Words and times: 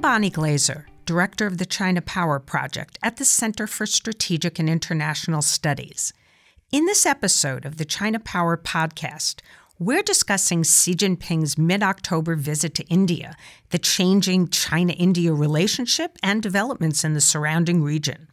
I'm 0.00 0.12
Bonnie 0.12 0.30
Glaser, 0.30 0.86
Director 1.04 1.46
of 1.46 1.58
the 1.58 1.66
China 1.66 2.00
Power 2.00 2.40
Project 2.40 2.98
at 3.02 3.18
the 3.18 3.24
Center 3.26 3.66
for 3.66 3.84
Strategic 3.84 4.58
and 4.58 4.66
International 4.66 5.42
Studies. 5.42 6.14
In 6.72 6.86
this 6.86 7.04
episode 7.04 7.66
of 7.66 7.76
the 7.76 7.84
China 7.84 8.18
Power 8.18 8.56
podcast, 8.56 9.40
we're 9.78 10.02
discussing 10.02 10.62
Xi 10.62 10.94
Jinping's 10.94 11.58
mid 11.58 11.82
October 11.82 12.34
visit 12.34 12.74
to 12.76 12.84
India, 12.84 13.36
the 13.68 13.78
changing 13.78 14.48
China 14.48 14.94
India 14.94 15.34
relationship, 15.34 16.16
and 16.22 16.42
developments 16.42 17.04
in 17.04 17.12
the 17.12 17.20
surrounding 17.20 17.82
region. 17.82 18.28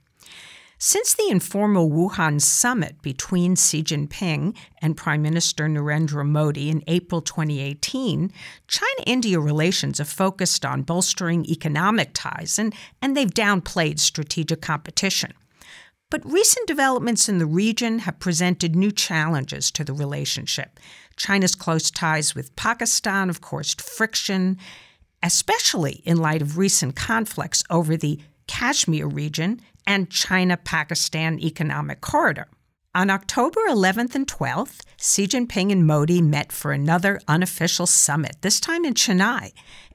Since 0.80 1.16
the 1.16 1.30
informal 1.32 1.90
Wuhan 1.90 2.40
summit 2.40 3.02
between 3.02 3.56
Xi 3.56 3.82
Jinping 3.82 4.56
and 4.80 4.96
Prime 4.96 5.24
Minister 5.24 5.68
Narendra 5.68 6.24
Modi 6.24 6.70
in 6.70 6.84
April 6.86 7.20
2018, 7.20 8.32
China 8.68 9.04
India 9.08 9.40
relations 9.40 9.98
have 9.98 10.08
focused 10.08 10.64
on 10.64 10.84
bolstering 10.84 11.46
economic 11.46 12.12
ties 12.14 12.60
and, 12.60 12.76
and 13.02 13.18
they've 13.18 13.34
downplayed 13.34 13.98
strategic 13.98 14.62
competition. 14.62 15.34
But 16.12 16.32
recent 16.32 16.68
developments 16.68 17.28
in 17.28 17.40
the 17.40 17.48
region 17.48 18.00
have 18.00 18.20
presented 18.20 18.76
new 18.76 18.92
challenges 18.92 19.72
to 19.72 19.84
the 19.84 19.94
relationship. 19.94 20.80
China's 21.16 21.56
close 21.56 21.90
ties 21.90 22.36
with 22.36 22.56
Pakistan 22.56 23.30
have 23.30 23.42
caused 23.42 23.82
friction, 23.82 24.60
especially 25.24 26.04
in 26.06 26.18
light 26.18 26.44
of 26.44 26.60
recent 26.60 26.96
conflicts 26.96 27.64
over 27.72 27.98
the 27.98 28.20
Kashmir 28.46 29.08
region 29.08 29.60
and 29.88 30.12
China 30.12 30.58
Pakistan 30.58 31.40
Economic 31.40 32.02
Corridor. 32.02 32.48
On 32.94 33.10
October 33.10 33.62
11th 33.70 34.16
and 34.16 34.28
12th, 34.28 34.82
Xi 35.00 35.28
Jinping 35.28 35.72
and 35.72 35.86
Modi 35.86 36.22
met 36.22 36.52
for 36.52 36.72
another 36.72 37.20
unofficial 37.28 37.86
summit, 37.86 38.38
this 38.42 38.60
time 38.60 38.84
in 38.86 38.94
Chennai. 38.94 39.54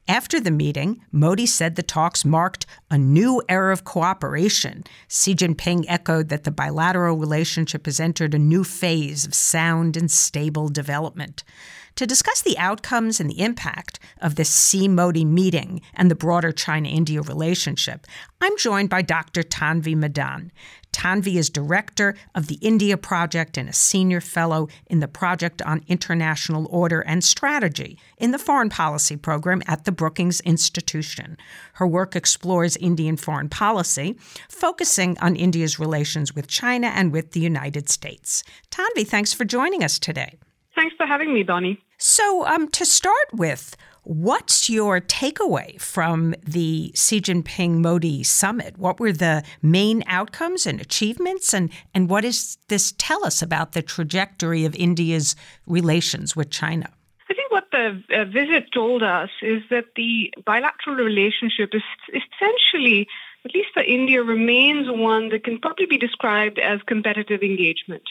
After 0.08 0.40
the 0.40 0.50
meeting, 0.50 1.04
Modi 1.12 1.46
said 1.46 1.76
the 1.76 1.82
talks 1.82 2.24
marked 2.24 2.66
a 2.90 2.98
new 2.98 3.42
era 3.48 3.72
of 3.72 3.84
cooperation. 3.84 4.84
Xi 5.08 5.34
Jinping 5.34 5.84
echoed 5.88 6.28
that 6.28 6.44
the 6.44 6.50
bilateral 6.50 7.16
relationship 7.16 7.86
has 7.86 8.00
entered 8.00 8.34
a 8.34 8.38
new 8.38 8.64
phase 8.64 9.24
of 9.24 9.34
sound 9.34 9.96
and 9.96 10.10
stable 10.10 10.68
development. 10.68 11.44
To 11.96 12.06
discuss 12.06 12.40
the 12.40 12.56
outcomes 12.56 13.20
and 13.20 13.28
the 13.28 13.40
impact 13.40 13.98
of 14.20 14.36
this 14.36 14.68
Xi 14.68 14.88
Modi 14.88 15.24
meeting 15.24 15.82
and 15.92 16.10
the 16.10 16.14
broader 16.14 16.50
China 16.50 16.88
India 16.88 17.20
relationship, 17.20 18.06
I'm 18.40 18.56
joined 18.56 18.88
by 18.88 19.02
Dr. 19.02 19.42
Tanvi 19.42 19.94
Madan. 19.94 20.52
Tanvi 20.92 21.36
is 21.36 21.50
director 21.50 22.14
of 22.34 22.46
the 22.46 22.56
India 22.56 22.96
Project 22.96 23.56
and 23.56 23.68
a 23.68 23.72
senior 23.72 24.20
fellow 24.20 24.68
in 24.86 25.00
the 25.00 25.08
Project 25.08 25.60
on 25.62 25.84
International 25.86 26.66
Order 26.70 27.00
and 27.00 27.22
Strategy 27.22 27.98
in 28.18 28.30
the 28.30 28.38
Foreign 28.38 28.68
Policy 28.68 29.16
Program 29.16 29.62
at 29.66 29.84
the 29.84 29.92
Brookings 29.92 30.40
Institution. 30.40 31.36
Her 31.74 31.86
work 31.86 32.16
explores 32.16 32.76
Indian 32.76 33.16
foreign 33.16 33.48
policy, 33.48 34.16
focusing 34.48 35.18
on 35.18 35.36
India's 35.36 35.78
relations 35.78 36.34
with 36.34 36.46
China 36.46 36.88
and 36.88 37.12
with 37.12 37.32
the 37.32 37.40
United 37.40 37.88
States. 37.88 38.44
Tanvi, 38.70 39.06
thanks 39.06 39.32
for 39.32 39.44
joining 39.44 39.82
us 39.84 39.98
today. 39.98 40.38
Thanks 40.74 40.94
for 40.96 41.06
having 41.06 41.34
me, 41.34 41.42
Bonnie. 41.42 41.78
So, 41.98 42.46
um, 42.46 42.68
to 42.68 42.84
start 42.84 43.28
with, 43.32 43.76
what's 44.04 44.68
your 44.68 45.00
takeaway 45.00 45.80
from 45.80 46.34
the 46.42 46.92
Xi 46.94 47.20
Jinping 47.20 47.78
Modi 47.78 48.22
summit? 48.22 48.78
What 48.78 48.98
were 48.98 49.12
the 49.12 49.44
main 49.60 50.02
outcomes 50.06 50.66
and 50.66 50.80
achievements, 50.80 51.52
and, 51.52 51.70
and 51.94 52.08
what 52.08 52.22
does 52.22 52.58
this 52.68 52.94
tell 52.98 53.24
us 53.24 53.42
about 53.42 53.72
the 53.72 53.82
trajectory 53.82 54.64
of 54.64 54.74
India's 54.74 55.36
relations 55.66 56.34
with 56.34 56.50
China? 56.50 56.90
I 57.30 57.34
think 57.34 57.52
what 57.52 57.70
the 57.70 58.02
uh, 58.14 58.24
visit 58.24 58.72
told 58.72 59.02
us 59.02 59.30
is 59.42 59.62
that 59.70 59.86
the 59.96 60.32
bilateral 60.44 60.96
relationship 60.96 61.70
is 61.74 61.82
essentially, 62.08 63.06
at 63.44 63.54
least 63.54 63.68
for 63.74 63.82
India, 63.82 64.22
remains 64.22 64.90
one 64.90 65.28
that 65.28 65.44
can 65.44 65.58
probably 65.58 65.86
be 65.86 65.98
described 65.98 66.58
as 66.58 66.80
competitive 66.86 67.42
engagement 67.42 68.02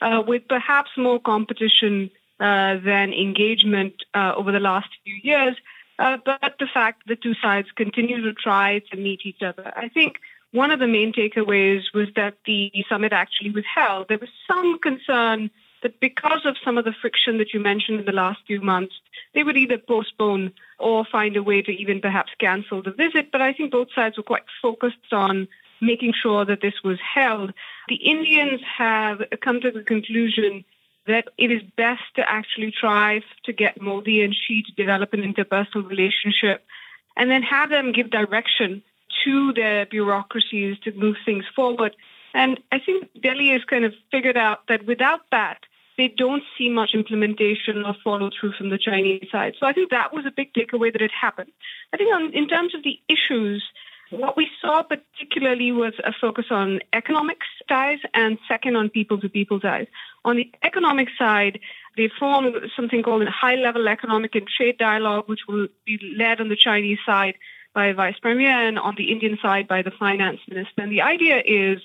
uh, 0.00 0.22
with 0.26 0.46
perhaps 0.48 0.90
more 0.96 1.20
competition 1.20 2.10
uh, 2.40 2.76
than 2.84 3.12
engagement 3.12 3.94
uh, 4.14 4.34
over 4.36 4.52
the 4.52 4.60
last 4.60 4.88
few 5.04 5.16
years. 5.22 5.56
Uh, 5.98 6.18
but 6.24 6.56
the 6.58 6.66
fact 6.72 7.02
the 7.06 7.16
two 7.16 7.34
sides 7.42 7.68
continue 7.74 8.20
to 8.22 8.34
try 8.34 8.80
to 8.90 8.96
meet 8.96 9.20
each 9.24 9.42
other. 9.42 9.72
I 9.74 9.88
think 9.88 10.16
one 10.52 10.70
of 10.70 10.78
the 10.78 10.86
main 10.86 11.12
takeaways 11.12 11.82
was 11.94 12.08
that 12.16 12.34
the 12.44 12.70
summit 12.88 13.12
actually 13.12 13.50
was 13.50 13.64
held. 13.74 14.08
There 14.08 14.18
was 14.18 14.28
some 14.46 14.78
concern 14.78 15.50
that 15.82 16.00
because 16.00 16.44
of 16.44 16.56
some 16.64 16.78
of 16.78 16.84
the 16.84 16.94
friction 17.00 17.38
that 17.38 17.52
you 17.54 17.60
mentioned 17.60 18.00
in 18.00 18.06
the 18.06 18.12
last 18.12 18.40
few 18.46 18.60
months, 18.60 18.94
they 19.34 19.42
would 19.42 19.56
either 19.56 19.78
postpone 19.78 20.52
or 20.78 21.04
find 21.04 21.36
a 21.36 21.42
way 21.42 21.62
to 21.62 21.70
even 21.72 22.00
perhaps 22.00 22.32
cancel 22.38 22.82
the 22.82 22.90
visit. 22.90 23.30
But 23.32 23.42
I 23.42 23.52
think 23.52 23.70
both 23.70 23.88
sides 23.94 24.16
were 24.16 24.22
quite 24.22 24.44
focused 24.60 25.12
on 25.12 25.48
making 25.80 26.12
sure 26.20 26.44
that 26.44 26.60
this 26.60 26.82
was 26.82 26.98
held. 27.00 27.52
The 27.88 27.96
Indians 27.96 28.60
have 28.78 29.22
come 29.40 29.60
to 29.60 29.70
the 29.70 29.82
conclusion 29.82 30.64
that 31.06 31.28
it 31.38 31.50
is 31.50 31.62
best 31.76 32.02
to 32.16 32.28
actually 32.28 32.72
try 32.72 33.22
to 33.44 33.52
get 33.52 33.80
Modi 33.80 34.22
and 34.22 34.34
Xi 34.34 34.62
to 34.62 34.72
develop 34.72 35.12
an 35.12 35.20
interpersonal 35.20 35.88
relationship 35.88 36.64
and 37.16 37.30
then 37.30 37.42
have 37.42 37.70
them 37.70 37.92
give 37.92 38.10
direction 38.10 38.82
to 39.24 39.52
their 39.52 39.86
bureaucracies 39.86 40.78
to 40.80 40.92
move 40.92 41.16
things 41.24 41.44
forward. 41.54 41.94
And 42.34 42.60
I 42.70 42.78
think 42.78 43.08
Delhi 43.22 43.50
has 43.50 43.64
kind 43.64 43.84
of 43.84 43.94
figured 44.10 44.36
out 44.36 44.66
that 44.68 44.84
without 44.84 45.22
that, 45.30 45.60
they 45.96 46.08
don't 46.08 46.42
see 46.58 46.68
much 46.68 46.90
implementation 46.92 47.84
or 47.84 47.94
follow 48.04 48.30
through 48.38 48.52
from 48.52 48.68
the 48.68 48.78
Chinese 48.78 49.28
side. 49.32 49.54
So 49.58 49.66
I 49.66 49.72
think 49.72 49.90
that 49.90 50.12
was 50.12 50.26
a 50.26 50.30
big 50.30 50.52
takeaway 50.52 50.92
that 50.92 51.00
it 51.00 51.10
happened. 51.10 51.50
I 51.92 51.96
think 51.96 52.14
on, 52.14 52.34
in 52.34 52.48
terms 52.48 52.74
of 52.74 52.82
the 52.82 52.98
issues, 53.08 53.64
what 54.10 54.36
we 54.36 54.48
saw 54.60 54.82
particularly 54.82 55.72
was 55.72 55.94
a 56.04 56.12
focus 56.12 56.46
on 56.50 56.80
economic 56.92 57.38
ties 57.68 57.98
and 58.14 58.38
second 58.46 58.76
on 58.76 58.88
people 58.88 59.20
to 59.20 59.28
people 59.28 59.58
ties. 59.60 59.86
On 60.24 60.36
the 60.36 60.50
economic 60.62 61.08
side, 61.18 61.60
they 61.96 62.10
formed 62.18 62.54
something 62.74 63.02
called 63.02 63.22
a 63.22 63.30
high 63.30 63.56
level 63.56 63.88
economic 63.88 64.34
and 64.34 64.46
trade 64.46 64.78
dialogue, 64.78 65.28
which 65.28 65.40
will 65.48 65.68
be 65.84 65.98
led 66.16 66.40
on 66.40 66.48
the 66.48 66.56
Chinese 66.56 66.98
side 67.04 67.34
by 67.74 67.92
Vice 67.92 68.18
Premier 68.18 68.50
and 68.50 68.78
on 68.78 68.94
the 68.96 69.10
Indian 69.10 69.38
side 69.42 69.68
by 69.68 69.82
the 69.82 69.90
Finance 69.90 70.40
Minister. 70.48 70.82
And 70.82 70.92
the 70.92 71.02
idea 71.02 71.42
is 71.44 71.80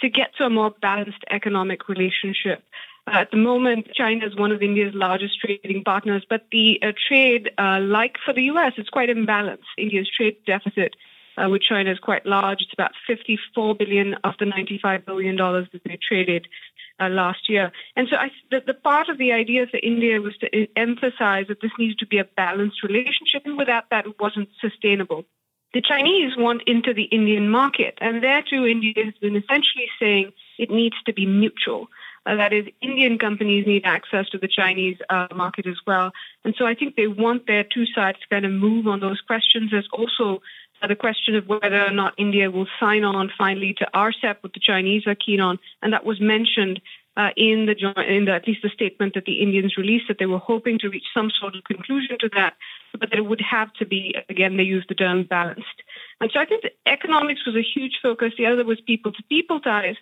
to 0.00 0.08
get 0.08 0.34
to 0.36 0.44
a 0.44 0.50
more 0.50 0.70
balanced 0.70 1.24
economic 1.30 1.88
relationship. 1.88 2.62
Uh, 3.06 3.18
at 3.18 3.30
the 3.30 3.36
moment, 3.36 3.88
China 3.94 4.26
is 4.26 4.36
one 4.36 4.52
of 4.52 4.62
India's 4.62 4.94
largest 4.94 5.38
trading 5.40 5.84
partners, 5.84 6.24
but 6.28 6.46
the 6.50 6.78
uh, 6.82 6.92
trade, 7.08 7.50
uh, 7.58 7.80
like 7.80 8.16
for 8.24 8.32
the 8.32 8.42
U.S., 8.44 8.72
is 8.78 8.88
quite 8.88 9.08
imbalanced. 9.08 9.70
India's 9.78 10.10
trade 10.14 10.36
deficit 10.46 10.94
uh, 11.36 11.48
with 11.48 11.62
China 11.62 11.90
is 11.90 11.98
quite 11.98 12.26
large. 12.26 12.62
It's 12.62 12.72
about 12.72 12.92
54 13.06 13.74
billion 13.74 14.14
of 14.24 14.34
the 14.38 14.46
95 14.46 15.06
billion 15.06 15.36
dollars 15.36 15.68
that 15.72 15.82
they 15.84 15.98
traded 16.00 16.46
uh, 17.00 17.08
last 17.08 17.48
year. 17.48 17.72
And 17.94 18.08
so 18.08 18.16
I, 18.16 18.30
the, 18.50 18.62
the, 18.66 18.74
part 18.74 19.08
of 19.08 19.18
the 19.18 19.32
idea 19.32 19.66
for 19.66 19.78
India 19.82 20.20
was 20.20 20.36
to 20.38 20.66
emphasize 20.76 21.46
that 21.48 21.60
this 21.60 21.72
needs 21.78 21.96
to 21.96 22.06
be 22.06 22.18
a 22.18 22.24
balanced 22.24 22.82
relationship, 22.82 23.42
and 23.44 23.58
without 23.58 23.90
that, 23.90 24.06
it 24.06 24.18
wasn't 24.18 24.48
sustainable. 24.60 25.24
The 25.74 25.82
Chinese 25.82 26.36
want 26.36 26.62
into 26.66 26.94
the 26.94 27.04
Indian 27.04 27.50
market, 27.50 27.98
and 28.00 28.22
there 28.22 28.42
too, 28.42 28.66
India 28.66 28.94
has 29.04 29.14
been 29.20 29.36
essentially 29.36 29.88
saying 30.00 30.32
it 30.58 30.70
needs 30.70 30.96
to 31.04 31.12
be 31.12 31.26
mutual. 31.26 31.88
Uh, 32.24 32.34
that 32.34 32.52
is, 32.52 32.66
Indian 32.80 33.18
companies 33.18 33.66
need 33.66 33.84
access 33.84 34.28
to 34.30 34.38
the 34.38 34.48
Chinese 34.48 34.96
uh, 35.10 35.28
market 35.34 35.66
as 35.66 35.76
well. 35.86 36.10
And 36.44 36.54
so 36.58 36.66
I 36.66 36.74
think 36.74 36.96
they 36.96 37.06
want 37.06 37.46
their 37.46 37.62
two 37.62 37.86
sides 37.86 38.18
to 38.20 38.26
kind 38.28 38.44
of 38.44 38.50
move 38.50 38.88
on 38.88 38.98
those 39.00 39.20
questions. 39.20 39.70
There's 39.70 39.88
also 39.92 40.42
the 40.86 40.96
question 40.96 41.34
of 41.34 41.48
whether 41.48 41.84
or 41.84 41.90
not 41.90 42.14
India 42.18 42.50
will 42.50 42.66
sign 42.78 43.04
on 43.04 43.32
finally 43.36 43.74
to 43.74 43.88
RCEP, 43.94 44.36
what 44.40 44.52
the 44.52 44.60
Chinese 44.60 45.06
are 45.06 45.14
keen 45.14 45.40
on, 45.40 45.58
and 45.82 45.92
that 45.92 46.04
was 46.04 46.20
mentioned 46.20 46.80
uh, 47.16 47.30
in 47.36 47.66
the 47.66 47.74
in 48.06 48.26
the, 48.26 48.32
at 48.32 48.46
least 48.46 48.62
the 48.62 48.68
statement 48.68 49.14
that 49.14 49.24
the 49.24 49.40
Indians 49.40 49.76
released 49.76 50.08
that 50.08 50.18
they 50.18 50.26
were 50.26 50.38
hoping 50.38 50.78
to 50.78 50.90
reach 50.90 51.06
some 51.14 51.30
sort 51.30 51.56
of 51.56 51.64
conclusion 51.64 52.18
to 52.20 52.28
that, 52.34 52.54
but 52.92 53.10
that 53.10 53.18
it 53.18 53.26
would 53.26 53.40
have 53.40 53.72
to 53.74 53.86
be 53.86 54.14
again 54.28 54.56
they 54.56 54.62
used 54.62 54.88
the 54.88 54.94
term 54.94 55.24
balanced. 55.24 55.82
And 56.20 56.30
so 56.30 56.40
I 56.40 56.44
think 56.44 56.64
economics 56.84 57.46
was 57.46 57.56
a 57.56 57.62
huge 57.62 57.98
focus. 58.02 58.34
The 58.36 58.46
other 58.46 58.64
was 58.64 58.80
people 58.80 59.12
to 59.12 59.22
people 59.24 59.60
ties. 59.60 59.96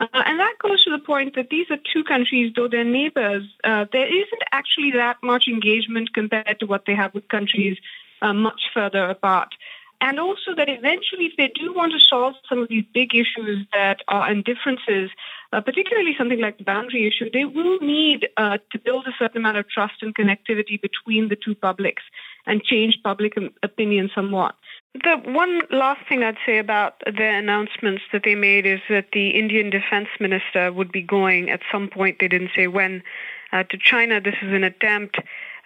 Uh, 0.00 0.06
and 0.12 0.38
that 0.38 0.54
goes 0.60 0.84
to 0.84 0.90
the 0.90 0.98
point 0.98 1.34
that 1.34 1.50
these 1.50 1.68
are 1.70 1.78
two 1.92 2.04
countries, 2.04 2.52
though 2.54 2.68
they're 2.68 2.84
neighbors, 2.84 3.42
uh, 3.64 3.84
there 3.90 4.06
isn't 4.06 4.42
actually 4.52 4.92
that 4.92 5.16
much 5.24 5.48
engagement 5.48 6.14
compared 6.14 6.60
to 6.60 6.66
what 6.66 6.84
they 6.86 6.94
have 6.94 7.12
with 7.14 7.26
countries 7.28 7.76
uh, 8.22 8.32
much 8.32 8.70
further 8.72 9.04
apart 9.08 9.54
and 10.00 10.20
also 10.20 10.54
that 10.56 10.68
eventually, 10.68 11.26
if 11.26 11.32
they 11.36 11.48
do 11.48 11.74
want 11.74 11.92
to 11.92 11.98
solve 11.98 12.34
some 12.48 12.62
of 12.62 12.68
these 12.68 12.84
big 12.94 13.14
issues 13.14 13.66
that 13.72 14.00
are 14.06 14.28
and 14.28 14.44
differences, 14.44 15.10
uh, 15.52 15.60
particularly 15.60 16.14
something 16.16 16.40
like 16.40 16.58
the 16.58 16.64
boundary 16.64 17.06
issue, 17.06 17.28
they 17.32 17.44
will 17.44 17.78
need 17.80 18.28
uh, 18.36 18.58
to 18.70 18.78
build 18.78 19.06
a 19.06 19.12
certain 19.18 19.38
amount 19.38 19.56
of 19.56 19.68
trust 19.68 19.94
and 20.02 20.14
connectivity 20.14 20.80
between 20.80 21.28
the 21.28 21.36
two 21.36 21.54
publics 21.54 22.02
and 22.46 22.62
change 22.62 22.98
public 23.02 23.34
opinion 23.62 24.08
somewhat. 24.14 24.54
The 24.94 25.16
one 25.24 25.62
last 25.70 26.00
thing 26.08 26.22
I'd 26.22 26.38
say 26.46 26.58
about 26.58 27.00
the 27.04 27.24
announcements 27.24 28.02
that 28.12 28.22
they 28.24 28.34
made 28.34 28.66
is 28.66 28.80
that 28.88 29.08
the 29.12 29.30
Indian 29.30 29.68
defense 29.70 30.08
minister 30.20 30.72
would 30.72 30.92
be 30.92 31.02
going 31.02 31.50
at 31.50 31.60
some 31.72 31.88
point, 31.88 32.18
they 32.20 32.28
didn't 32.28 32.50
say 32.54 32.68
when, 32.68 33.02
uh, 33.52 33.64
to 33.64 33.78
China. 33.78 34.20
This 34.20 34.36
is 34.42 34.52
an 34.52 34.64
attempt 34.64 35.18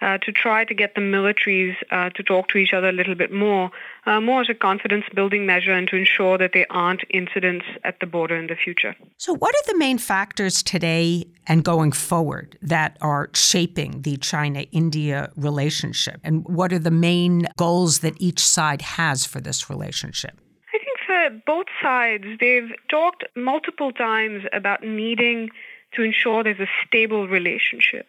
uh, 0.02 0.18
to 0.18 0.32
try 0.32 0.64
to 0.64 0.74
get 0.74 0.94
the 0.94 1.00
militaries 1.00 1.76
uh, 1.90 2.10
to 2.10 2.22
talk 2.22 2.48
to 2.48 2.58
each 2.58 2.72
other 2.72 2.88
a 2.88 2.92
little 2.92 3.14
bit 3.14 3.32
more, 3.32 3.70
uh, 4.04 4.20
more 4.20 4.40
as 4.40 4.50
a 4.50 4.54
confidence 4.54 5.04
building 5.14 5.46
measure 5.46 5.72
and 5.72 5.86
to 5.88 5.96
ensure 5.96 6.36
that 6.36 6.50
there 6.52 6.66
aren't 6.70 7.04
incidents 7.10 7.64
at 7.84 8.00
the 8.00 8.06
border 8.06 8.36
in 8.36 8.48
the 8.48 8.56
future. 8.56 8.96
So, 9.16 9.34
what 9.34 9.54
are 9.54 9.72
the 9.72 9.78
main 9.78 9.98
factors 9.98 10.62
today 10.62 11.24
and 11.46 11.64
going 11.64 11.92
forward 11.92 12.58
that 12.62 12.98
are 13.00 13.30
shaping 13.32 14.02
the 14.02 14.16
China 14.16 14.60
India 14.72 15.30
relationship? 15.36 16.20
And 16.24 16.44
what 16.48 16.72
are 16.72 16.80
the 16.80 16.90
main 16.90 17.46
goals 17.56 18.00
that 18.00 18.14
each 18.20 18.40
side 18.40 18.82
has 18.82 19.24
for 19.24 19.40
this 19.40 19.70
relationship? 19.70 20.38
I 20.74 20.78
think 20.78 20.98
for 21.06 21.42
both 21.46 21.66
sides, 21.80 22.24
they've 22.40 22.70
talked 22.90 23.24
multiple 23.36 23.92
times 23.92 24.42
about 24.52 24.82
needing 24.82 25.50
to 25.94 26.02
ensure 26.02 26.42
there's 26.42 26.58
a 26.58 26.70
stable 26.86 27.28
relationship. 27.28 28.06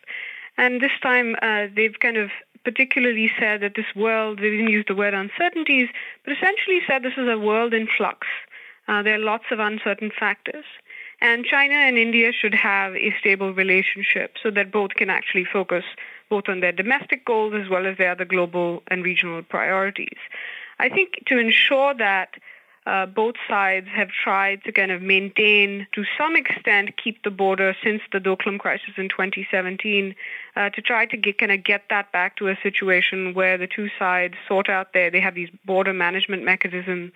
And 0.57 0.81
this 0.81 0.91
time, 1.01 1.35
uh, 1.41 1.67
they've 1.75 1.99
kind 1.99 2.17
of 2.17 2.29
particularly 2.63 3.31
said 3.39 3.61
that 3.61 3.75
this 3.75 3.93
world, 3.95 4.39
they 4.39 4.49
didn't 4.49 4.69
use 4.69 4.85
the 4.87 4.95
word 4.95 5.13
uncertainties, 5.13 5.89
but 6.23 6.33
essentially 6.33 6.79
said 6.87 7.03
this 7.03 7.17
is 7.17 7.27
a 7.27 7.37
world 7.37 7.73
in 7.73 7.87
flux. 7.87 8.27
Uh, 8.87 9.01
there 9.01 9.15
are 9.15 9.19
lots 9.19 9.45
of 9.51 9.59
uncertain 9.59 10.11
factors. 10.17 10.65
And 11.21 11.45
China 11.45 11.75
and 11.75 11.97
India 11.97 12.31
should 12.33 12.53
have 12.53 12.95
a 12.95 13.15
stable 13.19 13.53
relationship 13.53 14.35
so 14.41 14.51
that 14.51 14.71
both 14.71 14.91
can 14.91 15.09
actually 15.09 15.45
focus 15.45 15.85
both 16.29 16.49
on 16.49 16.59
their 16.59 16.71
domestic 16.71 17.25
goals 17.25 17.53
as 17.53 17.69
well 17.69 17.85
as 17.85 17.97
their 17.97 18.11
other 18.11 18.25
global 18.25 18.83
and 18.87 19.03
regional 19.03 19.41
priorities. 19.41 20.17
I 20.79 20.89
think 20.89 21.23
to 21.27 21.37
ensure 21.37 21.93
that 21.93 22.35
uh, 22.85 23.05
both 23.05 23.35
sides 23.47 23.87
have 23.87 24.09
tried 24.09 24.63
to 24.63 24.71
kind 24.71 24.91
of 24.91 25.01
maintain, 25.01 25.87
to 25.93 26.03
some 26.17 26.35
extent, 26.35 26.91
keep 27.01 27.23
the 27.23 27.31
border 27.31 27.75
since 27.83 28.01
the 28.11 28.19
Doklam 28.19 28.59
crisis 28.59 28.93
in 28.97 29.09
2017, 29.09 30.15
uh, 30.55 30.69
to 30.69 30.81
try 30.81 31.05
to 31.05 31.17
get, 31.17 31.37
kind 31.37 31.51
of 31.51 31.63
get 31.63 31.83
that 31.89 32.11
back 32.11 32.35
to 32.37 32.49
a 32.49 32.57
situation 32.61 33.33
where 33.33 33.57
the 33.57 33.67
two 33.67 33.89
sides 33.97 34.35
sort 34.47 34.69
out 34.69 34.93
there. 34.93 35.09
they 35.09 35.21
have 35.21 35.35
these 35.35 35.49
border 35.65 35.93
management 35.93 36.43
mechanisms 36.43 37.11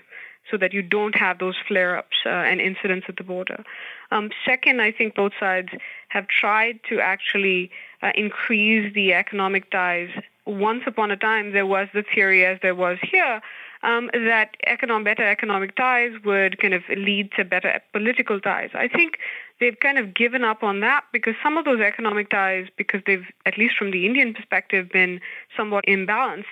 so 0.49 0.57
that 0.57 0.73
you 0.73 0.81
don't 0.81 1.15
have 1.15 1.39
those 1.39 1.55
flare-ups 1.67 2.17
uh, 2.25 2.29
and 2.29 2.61
incidents 2.61 3.05
at 3.09 3.17
the 3.17 3.23
border. 3.23 3.63
Um, 4.11 4.29
second, 4.45 4.81
I 4.81 4.91
think 4.91 5.15
both 5.15 5.33
sides 5.39 5.69
have 6.09 6.27
tried 6.27 6.79
to 6.89 6.99
actually 6.99 7.71
uh, 8.01 8.11
increase 8.15 8.93
the 8.93 9.13
economic 9.13 9.69
ties. 9.69 10.09
Once 10.45 10.83
upon 10.87 11.11
a 11.11 11.17
time, 11.17 11.51
there 11.51 11.65
was 11.65 11.89
the 11.93 12.03
theory, 12.03 12.45
as 12.45 12.59
there 12.61 12.75
was 12.75 12.97
here, 13.01 13.41
um, 13.83 14.09
that 14.13 14.55
economic, 14.65 15.05
better 15.05 15.27
economic 15.27 15.75
ties 15.75 16.13
would 16.25 16.59
kind 16.59 16.73
of 16.73 16.83
lead 16.89 17.31
to 17.33 17.45
better 17.45 17.81
political 17.93 18.39
ties. 18.39 18.69
I 18.73 18.87
think 18.87 19.19
they've 19.59 19.79
kind 19.79 19.97
of 19.97 20.13
given 20.13 20.43
up 20.43 20.63
on 20.63 20.79
that 20.81 21.03
because 21.11 21.35
some 21.43 21.57
of 21.57 21.65
those 21.65 21.81
economic 21.81 22.29
ties, 22.29 22.67
because 22.77 23.01
they've, 23.05 23.25
at 23.45 23.57
least 23.57 23.75
from 23.77 23.91
the 23.91 24.05
Indian 24.05 24.33
perspective, 24.33 24.89
been 24.89 25.19
somewhat 25.55 25.85
imbalanced, 25.87 26.45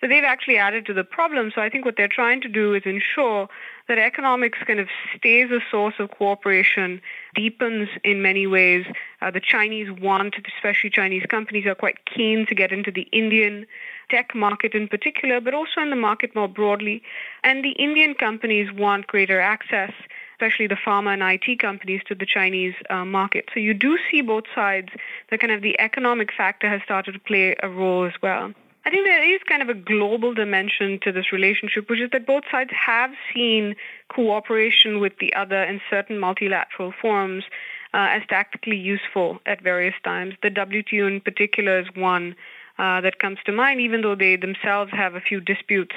that 0.00 0.08
they've 0.08 0.24
actually 0.24 0.56
added 0.56 0.86
to 0.86 0.94
the 0.94 1.04
problem. 1.04 1.52
So 1.54 1.60
I 1.60 1.68
think 1.68 1.84
what 1.84 1.96
they're 1.96 2.08
trying 2.08 2.40
to 2.42 2.48
do 2.48 2.74
is 2.74 2.82
ensure 2.84 3.48
that 3.88 3.98
economics 3.98 4.58
kind 4.66 4.80
of 4.80 4.88
stays 5.16 5.50
a 5.50 5.60
source 5.70 5.94
of 5.98 6.10
cooperation, 6.10 7.02
deepens 7.34 7.88
in 8.04 8.22
many 8.22 8.46
ways. 8.46 8.86
Uh, 9.20 9.30
the 9.30 9.40
Chinese 9.40 9.90
want, 9.90 10.36
especially 10.56 10.90
Chinese 10.90 11.24
companies, 11.28 11.66
are 11.66 11.74
quite 11.74 12.04
keen 12.06 12.46
to 12.46 12.54
get 12.54 12.72
into 12.72 12.90
the 12.90 13.08
Indian 13.12 13.66
tech 14.08 14.34
market 14.34 14.74
in 14.74 14.88
particular, 14.88 15.40
but 15.40 15.54
also 15.54 15.80
in 15.80 15.90
the 15.90 15.96
market 15.96 16.34
more 16.34 16.48
broadly. 16.48 17.02
And 17.44 17.64
the 17.64 17.72
Indian 17.72 18.14
companies 18.14 18.72
want 18.72 19.06
greater 19.06 19.40
access, 19.40 19.92
especially 20.34 20.66
the 20.66 20.76
pharma 20.76 21.12
and 21.12 21.22
IT 21.22 21.58
companies, 21.58 22.00
to 22.06 22.14
the 22.14 22.26
Chinese 22.26 22.74
uh, 22.88 23.04
market. 23.04 23.50
So 23.52 23.60
you 23.60 23.74
do 23.74 23.98
see 24.10 24.22
both 24.22 24.44
sides, 24.54 24.88
the 25.30 25.38
kind 25.38 25.52
of 25.52 25.62
the 25.62 25.78
economic 25.78 26.32
factor 26.32 26.68
has 26.68 26.80
started 26.82 27.12
to 27.12 27.20
play 27.20 27.54
a 27.62 27.68
role 27.68 28.04
as 28.04 28.14
well. 28.22 28.54
I 28.84 28.90
think 28.90 29.06
there 29.06 29.34
is 29.34 29.40
kind 29.46 29.60
of 29.62 29.68
a 29.68 29.74
global 29.74 30.32
dimension 30.32 30.98
to 31.02 31.12
this 31.12 31.32
relationship, 31.32 31.90
which 31.90 32.00
is 32.00 32.10
that 32.12 32.26
both 32.26 32.44
sides 32.50 32.70
have 32.72 33.10
seen 33.34 33.76
cooperation 34.08 35.00
with 35.00 35.12
the 35.20 35.34
other 35.34 35.62
in 35.62 35.80
certain 35.90 36.18
multilateral 36.18 36.92
forums 37.00 37.44
uh, 37.92 38.08
as 38.10 38.22
tactically 38.28 38.76
useful 38.76 39.38
at 39.44 39.60
various 39.60 39.94
times. 40.02 40.34
The 40.42 40.50
WTO 40.50 41.06
in 41.06 41.20
particular 41.20 41.80
is 41.80 41.88
one 41.94 42.34
uh, 42.78 43.02
that 43.02 43.18
comes 43.18 43.38
to 43.44 43.52
mind, 43.52 43.80
even 43.80 44.00
though 44.00 44.14
they 44.14 44.36
themselves 44.36 44.90
have 44.92 45.14
a 45.14 45.20
few 45.20 45.40
disputes 45.40 45.94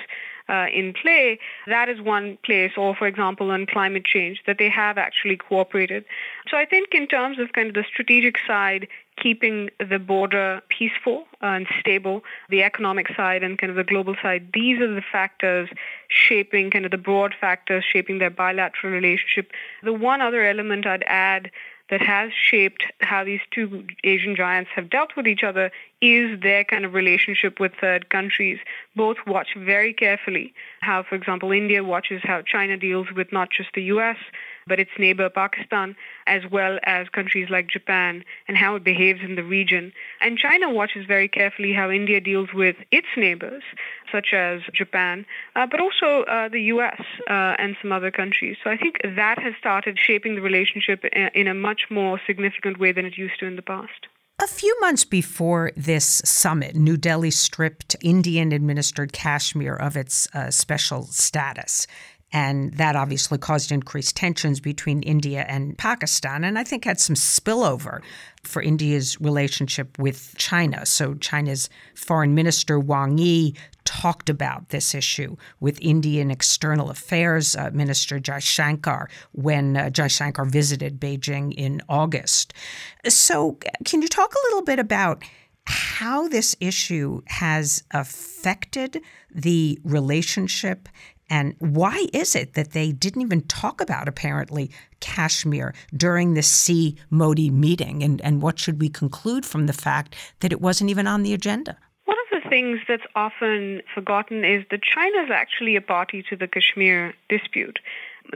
uh, 0.49 0.67
in 0.73 0.93
play, 0.93 1.39
that 1.67 1.89
is 1.89 2.01
one 2.01 2.37
place, 2.43 2.71
or 2.77 2.95
for 2.95 3.07
example, 3.07 3.51
on 3.51 3.65
climate 3.65 4.05
change, 4.05 4.41
that 4.45 4.57
they 4.57 4.69
have 4.69 4.97
actually 4.97 5.37
cooperated. 5.37 6.03
So 6.49 6.57
I 6.57 6.65
think 6.65 6.89
in 6.93 7.07
terms 7.07 7.39
of 7.39 7.53
kind 7.53 7.69
of 7.69 7.73
the 7.75 7.85
strategic 7.91 8.37
side, 8.45 8.87
keeping 9.15 9.69
the 9.79 9.99
border 9.99 10.61
peaceful 10.69 11.25
and 11.41 11.67
stable, 11.79 12.23
the 12.49 12.63
economic 12.63 13.07
side 13.15 13.43
and 13.43 13.57
kind 13.57 13.69
of 13.69 13.77
the 13.77 13.83
global 13.83 14.15
side, 14.21 14.49
these 14.53 14.79
are 14.79 14.93
the 14.93 15.03
factors 15.11 15.69
shaping 16.07 16.71
kind 16.71 16.85
of 16.85 16.91
the 16.91 16.97
broad 16.97 17.33
factors 17.39 17.83
shaping 17.89 18.19
their 18.19 18.31
bilateral 18.31 18.91
relationship. 18.91 19.51
The 19.83 19.93
one 19.93 20.21
other 20.21 20.43
element 20.43 20.85
I'd 20.85 21.03
add 21.07 21.51
that 21.89 22.01
has 22.01 22.31
shaped 22.33 22.85
how 23.01 23.23
these 23.23 23.41
two 23.51 23.85
Asian 24.03 24.35
giants 24.35 24.71
have 24.75 24.89
dealt 24.89 25.15
with 25.15 25.27
each 25.27 25.43
other 25.43 25.71
is 26.03 26.37
their 26.41 26.65
kind 26.65 26.83
of 26.83 26.93
relationship 26.93 27.61
with 27.61 27.71
third 27.79 28.09
countries. 28.09 28.59
Both 28.93 29.17
watch 29.25 29.55
very 29.57 29.93
carefully 29.93 30.53
how, 30.81 31.01
for 31.01 31.15
example, 31.15 31.53
India 31.53 31.81
watches 31.81 32.21
how 32.23 32.41
China 32.41 32.75
deals 32.75 33.07
with 33.15 33.31
not 33.31 33.49
just 33.49 33.69
the 33.73 33.83
US, 33.83 34.17
but 34.67 34.81
its 34.81 34.91
neighbor 34.99 35.29
Pakistan, 35.29 35.95
as 36.27 36.43
well 36.51 36.77
as 36.83 37.07
countries 37.07 37.49
like 37.49 37.67
Japan 37.69 38.25
and 38.49 38.57
how 38.57 38.75
it 38.75 38.83
behaves 38.83 39.21
in 39.23 39.35
the 39.35 39.43
region. 39.43 39.93
And 40.19 40.37
China 40.37 40.69
watches 40.69 41.05
very 41.05 41.29
carefully 41.29 41.71
how 41.71 41.89
India 41.89 42.19
deals 42.19 42.49
with 42.53 42.75
its 42.91 43.07
neighbors, 43.15 43.63
such 44.11 44.33
as 44.33 44.59
Japan, 44.73 45.25
uh, 45.55 45.67
but 45.67 45.79
also 45.79 46.23
uh, 46.23 46.49
the 46.49 46.63
US 46.63 47.01
uh, 47.29 47.55
and 47.57 47.77
some 47.81 47.93
other 47.93 48.11
countries. 48.11 48.57
So 48.61 48.69
I 48.69 48.75
think 48.75 48.97
that 49.03 49.39
has 49.39 49.53
started 49.57 49.97
shaping 49.97 50.35
the 50.35 50.41
relationship 50.41 51.05
in 51.05 51.47
a 51.47 51.53
much 51.53 51.83
more 51.89 52.19
significant 52.27 52.77
way 52.77 52.91
than 52.91 53.05
it 53.05 53.17
used 53.17 53.39
to 53.39 53.45
in 53.45 53.55
the 53.55 53.61
past. 53.61 54.07
A 54.41 54.47
few 54.47 54.75
months 54.81 55.05
before 55.05 55.71
this 55.77 56.21
summit, 56.25 56.75
New 56.75 56.97
Delhi 56.97 57.29
stripped 57.29 57.95
Indian 58.01 58.51
administered 58.51 59.13
Kashmir 59.13 59.75
of 59.75 59.95
its 59.95 60.27
uh, 60.33 60.49
special 60.49 61.03
status. 61.03 61.85
And 62.33 62.73
that 62.73 62.95
obviously 62.95 63.37
caused 63.37 63.71
increased 63.71 64.17
tensions 64.17 64.59
between 64.59 65.03
India 65.03 65.45
and 65.47 65.77
Pakistan, 65.77 66.43
and 66.43 66.57
I 66.57 66.63
think 66.63 66.83
had 66.83 66.99
some 66.99 67.15
spillover 67.15 68.01
for 68.43 68.61
India's 68.61 69.21
relationship 69.21 69.97
with 69.99 70.33
China. 70.37 70.85
So, 70.87 71.13
China's 71.13 71.69
Foreign 71.93 72.33
Minister 72.33 72.79
Wang 72.79 73.19
Yi 73.19 73.53
talked 73.85 74.29
about 74.29 74.69
this 74.69 74.95
issue 74.95 75.35
with 75.59 75.79
Indian 75.79 76.31
External 76.31 76.89
Affairs 76.89 77.55
uh, 77.55 77.69
Minister 77.71 78.19
Jaishankar 78.19 79.07
when 79.33 79.77
uh, 79.77 79.89
Jaishankar 79.91 80.49
visited 80.49 80.99
Beijing 80.99 81.53
in 81.53 81.81
August. 81.87 82.53
So, 83.07 83.59
can 83.85 84.01
you 84.01 84.07
talk 84.07 84.33
a 84.33 84.47
little 84.47 84.63
bit 84.63 84.79
about? 84.79 85.23
how 85.65 86.27
this 86.27 86.55
issue 86.59 87.21
has 87.27 87.83
affected 87.91 89.01
the 89.33 89.79
relationship 89.83 90.89
and 91.33 91.55
why 91.57 92.05
is 92.13 92.35
it 92.35 92.53
that 92.53 92.73
they 92.73 92.91
didn't 92.91 93.23
even 93.23 93.41
talk 93.47 93.81
about, 93.81 94.07
apparently, 94.07 94.69
Kashmir 94.99 95.73
during 95.97 96.35
the 96.35 96.43
Xi 96.43 96.95
Modi 97.09 97.49
meeting? 97.49 98.03
And, 98.03 98.21
and 98.21 98.39
what 98.39 98.59
should 98.59 98.79
we 98.79 98.87
conclude 98.87 99.43
from 99.43 99.65
the 99.65 99.73
fact 99.73 100.15
that 100.41 100.51
it 100.51 100.61
wasn't 100.61 100.91
even 100.91 101.07
on 101.07 101.23
the 101.23 101.33
agenda? 101.33 101.75
One 102.05 102.17
of 102.19 102.43
the 102.43 102.47
things 102.47 102.81
that's 102.87 103.07
often 103.15 103.81
forgotten 103.95 104.45
is 104.45 104.63
that 104.69 104.83
China 104.83 105.23
is 105.23 105.31
actually 105.31 105.75
a 105.75 105.81
party 105.81 106.23
to 106.29 106.35
the 106.35 106.47
Kashmir 106.47 107.15
dispute. 107.29 107.79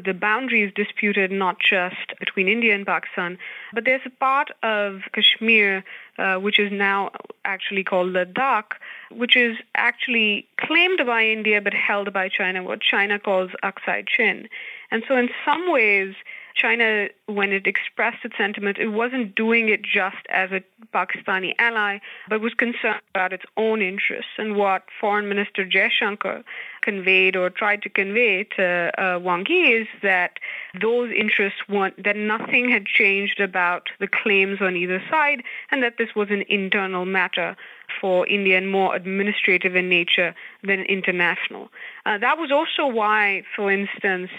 The 0.03 0.15
boundary 0.15 0.63
is 0.63 0.73
disputed 0.73 1.31
not 1.31 1.57
just 1.59 2.17
between 2.19 2.47
India 2.47 2.73
and 2.73 2.83
Pakistan, 2.83 3.37
but 3.75 3.85
there's 3.85 4.01
a 4.05 4.09
part 4.09 4.49
of 4.63 5.01
Kashmir 5.13 5.83
uh, 6.17 6.37
which 6.37 6.57
is 6.57 6.71
now 6.71 7.11
actually 7.45 7.83
called 7.83 8.11
Ladakh, 8.13 8.71
which 9.11 9.35
is 9.35 9.57
actually 9.75 10.47
claimed 10.59 11.01
by 11.05 11.23
India 11.25 11.61
but 11.61 11.73
held 11.73 12.11
by 12.13 12.29
China, 12.29 12.63
what 12.63 12.81
China 12.81 13.19
calls 13.19 13.51
Aksai 13.63 14.07
Chin. 14.07 14.47
And 14.91 15.03
so, 15.07 15.17
in 15.17 15.29
some 15.45 15.71
ways, 15.71 16.15
China, 16.57 17.07
when 17.27 17.51
it 17.51 17.67
expressed 17.67 18.25
its 18.25 18.35
sentiment, 18.37 18.77
it 18.79 18.87
wasn't 18.89 19.35
doing 19.35 19.69
it 19.69 19.81
just 19.83 20.23
as 20.29 20.51
a 20.51 20.61
Pakistani 20.93 21.53
ally, 21.59 21.99
but 22.29 22.41
was 22.41 22.53
concerned 22.53 23.01
about 23.13 23.31
its 23.31 23.45
own 23.55 23.81
interests. 23.81 24.31
And 24.37 24.55
what 24.55 24.83
Foreign 24.99 25.29
Minister 25.29 25.65
Jaishankar 25.65 26.43
conveyed 26.81 27.35
or 27.35 27.49
tried 27.49 27.81
to 27.83 27.89
convey 27.89 28.43
to 28.55 28.91
uh, 28.97 29.19
Wang 29.19 29.45
Yi 29.47 29.73
is 29.81 29.87
that 30.01 30.39
those 30.81 31.11
interests 31.11 31.59
weren't, 31.69 32.01
that 32.03 32.15
nothing 32.15 32.69
had 32.69 32.85
changed 32.85 33.39
about 33.39 33.89
the 33.99 34.07
claims 34.07 34.59
on 34.61 34.75
either 34.75 35.01
side, 35.09 35.43
and 35.69 35.83
that 35.83 35.97
this 35.97 36.15
was 36.15 36.29
an 36.31 36.43
internal 36.49 37.05
matter 37.05 37.55
for 38.01 38.27
India 38.27 38.57
and 38.57 38.69
more 38.69 38.95
administrative 38.95 39.75
in 39.75 39.89
nature 39.89 40.35
than 40.63 40.81
international. 40.81 41.69
Uh, 42.05 42.17
that 42.17 42.37
was 42.37 42.51
also 42.51 42.85
why, 42.87 43.43
for 43.55 43.71
instance, 43.71 44.29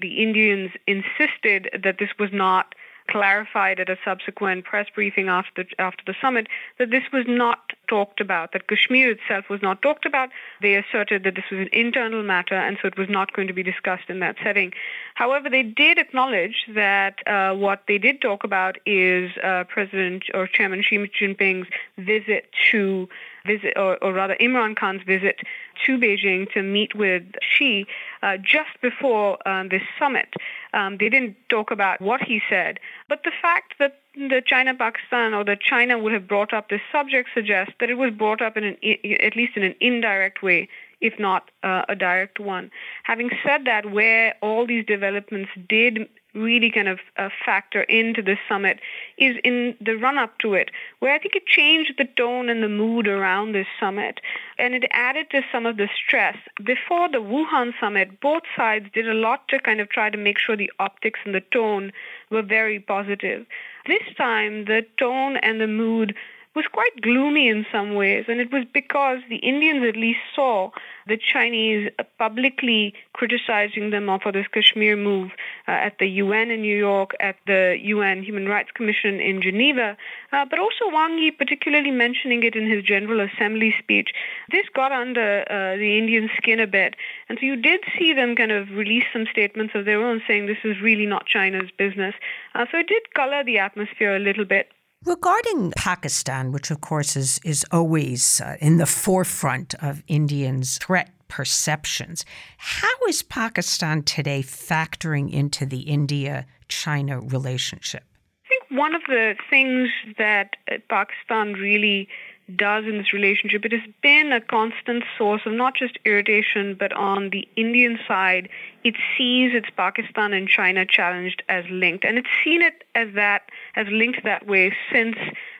the 0.00 0.22
Indians 0.22 0.70
insisted 0.86 1.70
that 1.82 1.98
this 1.98 2.10
was 2.18 2.30
not 2.32 2.74
clarified 3.08 3.80
at 3.80 3.88
a 3.88 3.96
subsequent 4.04 4.64
press 4.64 4.86
briefing 4.94 5.28
after 5.28 5.64
after 5.78 6.04
the 6.06 6.14
summit 6.20 6.46
that 6.78 6.90
this 6.90 7.04
was 7.12 7.24
not 7.26 7.72
talked 7.88 8.20
about, 8.20 8.52
that 8.52 8.68
Kashmir 8.68 9.10
itself 9.10 9.48
was 9.48 9.62
not 9.62 9.80
talked 9.82 10.04
about. 10.04 10.28
They 10.60 10.74
asserted 10.74 11.24
that 11.24 11.34
this 11.34 11.44
was 11.50 11.60
an 11.60 11.70
internal 11.72 12.22
matter, 12.22 12.54
and 12.54 12.76
so 12.80 12.88
it 12.88 12.98
was 12.98 13.08
not 13.08 13.32
going 13.32 13.48
to 13.48 13.54
be 13.54 13.62
discussed 13.62 14.08
in 14.08 14.20
that 14.20 14.36
setting. 14.44 14.72
However, 15.14 15.48
they 15.48 15.62
did 15.62 15.98
acknowledge 15.98 16.66
that 16.74 17.26
uh, 17.26 17.54
what 17.54 17.84
they 17.88 17.98
did 17.98 18.20
talk 18.20 18.44
about 18.44 18.76
is 18.84 19.30
uh, 19.42 19.64
President 19.64 20.24
or 20.34 20.46
Chairman 20.46 20.82
Xi 20.82 20.98
Jinping's 21.18 21.66
visit 21.96 22.50
to 22.70 23.08
visit, 23.46 23.72
or, 23.76 23.96
or, 24.04 24.12
rather 24.12 24.36
Imran 24.40 24.76
Khan's 24.76 25.02
visit 25.02 25.40
to 25.86 25.98
Beijing 25.98 26.50
to 26.52 26.62
meet 26.62 26.94
with 26.94 27.22
Xi 27.42 27.86
uh, 28.22 28.36
just 28.36 28.80
before 28.82 29.38
um, 29.48 29.68
this 29.68 29.82
summit. 29.98 30.34
Um, 30.74 30.98
they 30.98 31.08
didn't 31.08 31.36
talk 31.48 31.70
about 31.70 32.00
what 32.00 32.22
he 32.22 32.40
said, 32.48 32.78
but 33.08 33.22
the 33.24 33.32
fact 33.42 33.74
that 33.78 34.00
the 34.14 34.42
China-Pakistan 34.44 35.32
or 35.34 35.44
that 35.44 35.60
China 35.60 35.98
would 35.98 36.12
have 36.12 36.26
brought 36.26 36.52
up 36.52 36.68
this 36.68 36.80
subject 36.90 37.28
suggests 37.32 37.74
that 37.80 37.90
it 37.90 37.94
was 37.94 38.10
brought 38.12 38.42
up 38.42 38.56
in 38.56 38.64
an, 38.64 38.76
at 39.20 39.36
least 39.36 39.56
in 39.56 39.62
an 39.62 39.74
indirect 39.80 40.42
way, 40.42 40.68
if 41.00 41.18
not 41.18 41.50
uh, 41.62 41.82
a 41.88 41.94
direct 41.94 42.40
one. 42.40 42.70
Having 43.04 43.30
said 43.44 43.64
that, 43.66 43.92
where 43.92 44.34
all 44.42 44.66
these 44.66 44.84
developments 44.84 45.50
did 45.68 46.08
really 46.38 46.70
kind 46.70 46.88
of 46.88 46.98
uh, 47.16 47.28
factor 47.44 47.82
into 47.82 48.22
this 48.22 48.38
summit 48.48 48.80
is 49.16 49.36
in 49.44 49.76
the 49.80 49.96
run 49.96 50.18
up 50.18 50.38
to 50.38 50.54
it, 50.54 50.70
where 51.00 51.12
I 51.12 51.18
think 51.18 51.34
it 51.34 51.46
changed 51.46 51.94
the 51.98 52.04
tone 52.16 52.48
and 52.48 52.62
the 52.62 52.68
mood 52.68 53.08
around 53.08 53.52
this 53.52 53.66
summit. 53.78 54.20
And 54.58 54.74
it 54.74 54.84
added 54.90 55.30
to 55.30 55.42
some 55.52 55.66
of 55.66 55.76
the 55.76 55.88
stress. 55.94 56.36
Before 56.64 57.08
the 57.08 57.18
Wuhan 57.18 57.72
summit, 57.80 58.20
both 58.20 58.42
sides 58.56 58.86
did 58.92 59.08
a 59.08 59.14
lot 59.14 59.48
to 59.48 59.58
kind 59.58 59.80
of 59.80 59.88
try 59.88 60.10
to 60.10 60.18
make 60.18 60.38
sure 60.38 60.56
the 60.56 60.72
optics 60.78 61.20
and 61.24 61.34
the 61.34 61.42
tone 61.52 61.92
were 62.30 62.42
very 62.42 62.80
positive. 62.80 63.46
This 63.86 64.02
time, 64.16 64.64
the 64.66 64.84
tone 64.98 65.36
and 65.38 65.60
the 65.60 65.66
mood 65.66 66.14
was 66.54 66.66
quite 66.72 67.00
gloomy 67.00 67.48
in 67.48 67.66
some 67.70 67.94
ways, 67.94 68.24
and 68.28 68.40
it 68.40 68.52
was 68.52 68.64
because 68.72 69.18
the 69.28 69.36
Indians 69.36 69.84
at 69.86 69.96
least 69.96 70.20
saw 70.34 70.70
the 71.06 71.16
Chinese 71.16 71.90
publicly 72.18 72.94
criticizing 73.12 73.90
them 73.90 74.08
for 74.22 74.32
this 74.32 74.46
Kashmir 74.48 74.96
move 74.96 75.30
uh, 75.66 75.72
at 75.72 75.98
the 75.98 76.06
UN 76.06 76.50
in 76.50 76.62
New 76.62 76.76
York, 76.76 77.12
at 77.20 77.36
the 77.46 77.76
UN 77.80 78.22
Human 78.22 78.46
Rights 78.46 78.70
Commission 78.74 79.20
in 79.20 79.40
Geneva, 79.40 79.96
uh, 80.32 80.44
but 80.48 80.58
also 80.58 80.84
Wang 80.92 81.18
Yi 81.18 81.30
particularly 81.30 81.90
mentioning 81.90 82.42
it 82.42 82.54
in 82.54 82.68
his 82.68 82.82
General 82.82 83.20
Assembly 83.20 83.74
speech. 83.78 84.10
This 84.50 84.66
got 84.74 84.92
under 84.92 85.44
uh, 85.50 85.76
the 85.76 85.98
Indian 85.98 86.28
skin 86.36 86.60
a 86.60 86.66
bit, 86.66 86.94
and 87.28 87.38
so 87.38 87.46
you 87.46 87.56
did 87.56 87.80
see 87.98 88.12
them 88.12 88.36
kind 88.36 88.52
of 88.52 88.70
release 88.70 89.04
some 89.12 89.26
statements 89.30 89.74
of 89.74 89.84
their 89.84 90.02
own 90.04 90.22
saying 90.26 90.46
this 90.46 90.64
is 90.64 90.80
really 90.80 91.06
not 91.06 91.26
China's 91.26 91.70
business. 91.76 92.14
Uh, 92.54 92.66
so 92.70 92.78
it 92.78 92.88
did 92.88 93.14
color 93.14 93.44
the 93.44 93.58
atmosphere 93.58 94.16
a 94.16 94.20
little 94.20 94.44
bit. 94.44 94.68
Regarding 95.04 95.72
Pakistan, 95.76 96.50
which 96.50 96.70
of 96.70 96.80
course 96.80 97.16
is, 97.16 97.38
is 97.44 97.64
always 97.70 98.40
uh, 98.40 98.56
in 98.60 98.78
the 98.78 98.86
forefront 98.86 99.74
of 99.82 100.02
Indians' 100.08 100.78
threat 100.78 101.10
perceptions, 101.28 102.24
how 102.56 102.94
is 103.08 103.22
Pakistan 103.22 104.02
today 104.02 104.42
factoring 104.42 105.32
into 105.32 105.64
the 105.64 105.80
India 105.80 106.46
China 106.66 107.20
relationship? 107.20 108.02
I 108.44 108.48
think 108.48 108.80
one 108.80 108.94
of 108.94 109.02
the 109.06 109.36
things 109.48 109.90
that 110.18 110.56
uh, 110.70 110.78
Pakistan 110.88 111.52
really 111.52 112.08
does 112.56 112.84
in 112.84 112.98
this 112.98 113.12
relationship, 113.12 113.64
it 113.64 113.72
has 113.72 113.88
been 114.02 114.32
a 114.32 114.40
constant 114.40 115.04
source 115.16 115.42
of 115.44 115.52
not 115.52 115.74
just 115.74 115.98
irritation, 116.04 116.74
but 116.78 116.92
on 116.92 117.30
the 117.30 117.46
Indian 117.56 117.98
side, 118.06 118.48
it 118.84 118.94
sees 119.16 119.52
its 119.54 119.68
Pakistan 119.76 120.32
and 120.32 120.48
China 120.48 120.86
challenged 120.86 121.42
as 121.48 121.64
linked. 121.70 122.04
And 122.04 122.18
it's 122.18 122.28
seen 122.44 122.62
it 122.62 122.84
as 122.94 123.08
that, 123.14 123.50
as 123.76 123.86
linked 123.90 124.24
that 124.24 124.46
way 124.46 124.74
since 124.92 125.16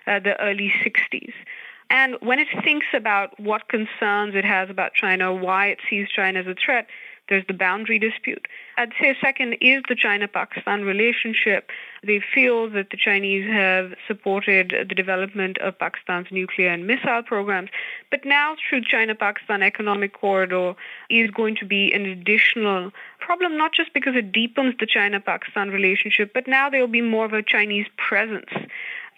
uh, 0.06 0.18
the 0.18 0.40
early 0.40 0.72
60s. 0.84 1.32
And 1.90 2.16
when 2.20 2.38
it 2.38 2.48
thinks 2.64 2.86
about 2.92 3.38
what 3.40 3.68
concerns 3.68 4.34
it 4.34 4.44
has 4.44 4.68
about 4.68 4.94
China, 4.94 5.34
why 5.34 5.68
it 5.68 5.78
sees 5.88 6.08
China 6.08 6.40
as 6.40 6.46
a 6.46 6.54
threat, 6.54 6.86
there's 7.28 7.46
the 7.46 7.54
boundary 7.54 7.98
dispute. 7.98 8.46
I'd 8.76 8.92
say 9.00 9.16
second 9.20 9.54
is 9.60 9.82
the 9.88 9.94
China-Pakistan 9.94 10.82
relationship. 10.82 11.70
They 12.02 12.20
feel 12.34 12.70
that 12.70 12.90
the 12.90 12.96
Chinese 12.96 13.46
have 13.46 13.94
supported 14.06 14.72
the 14.88 14.94
development 14.94 15.58
of 15.58 15.78
Pakistan's 15.78 16.28
nuclear 16.30 16.68
and 16.68 16.86
missile 16.86 17.22
programs. 17.22 17.70
But 18.10 18.24
now 18.24 18.56
through 18.68 18.82
China-Pakistan 18.84 19.62
economic 19.62 20.12
corridor 20.12 20.74
is 21.10 21.30
going 21.30 21.56
to 21.56 21.66
be 21.66 21.92
an 21.92 22.06
additional 22.06 22.92
problem, 23.18 23.58
not 23.58 23.72
just 23.72 23.92
because 23.92 24.14
it 24.16 24.32
deepens 24.32 24.74
the 24.78 24.86
China-Pakistan 24.86 25.70
relationship, 25.70 26.32
but 26.32 26.46
now 26.46 26.70
there 26.70 26.80
will 26.80 26.88
be 26.88 27.02
more 27.02 27.24
of 27.24 27.32
a 27.32 27.42
Chinese 27.42 27.86
presence 27.96 28.50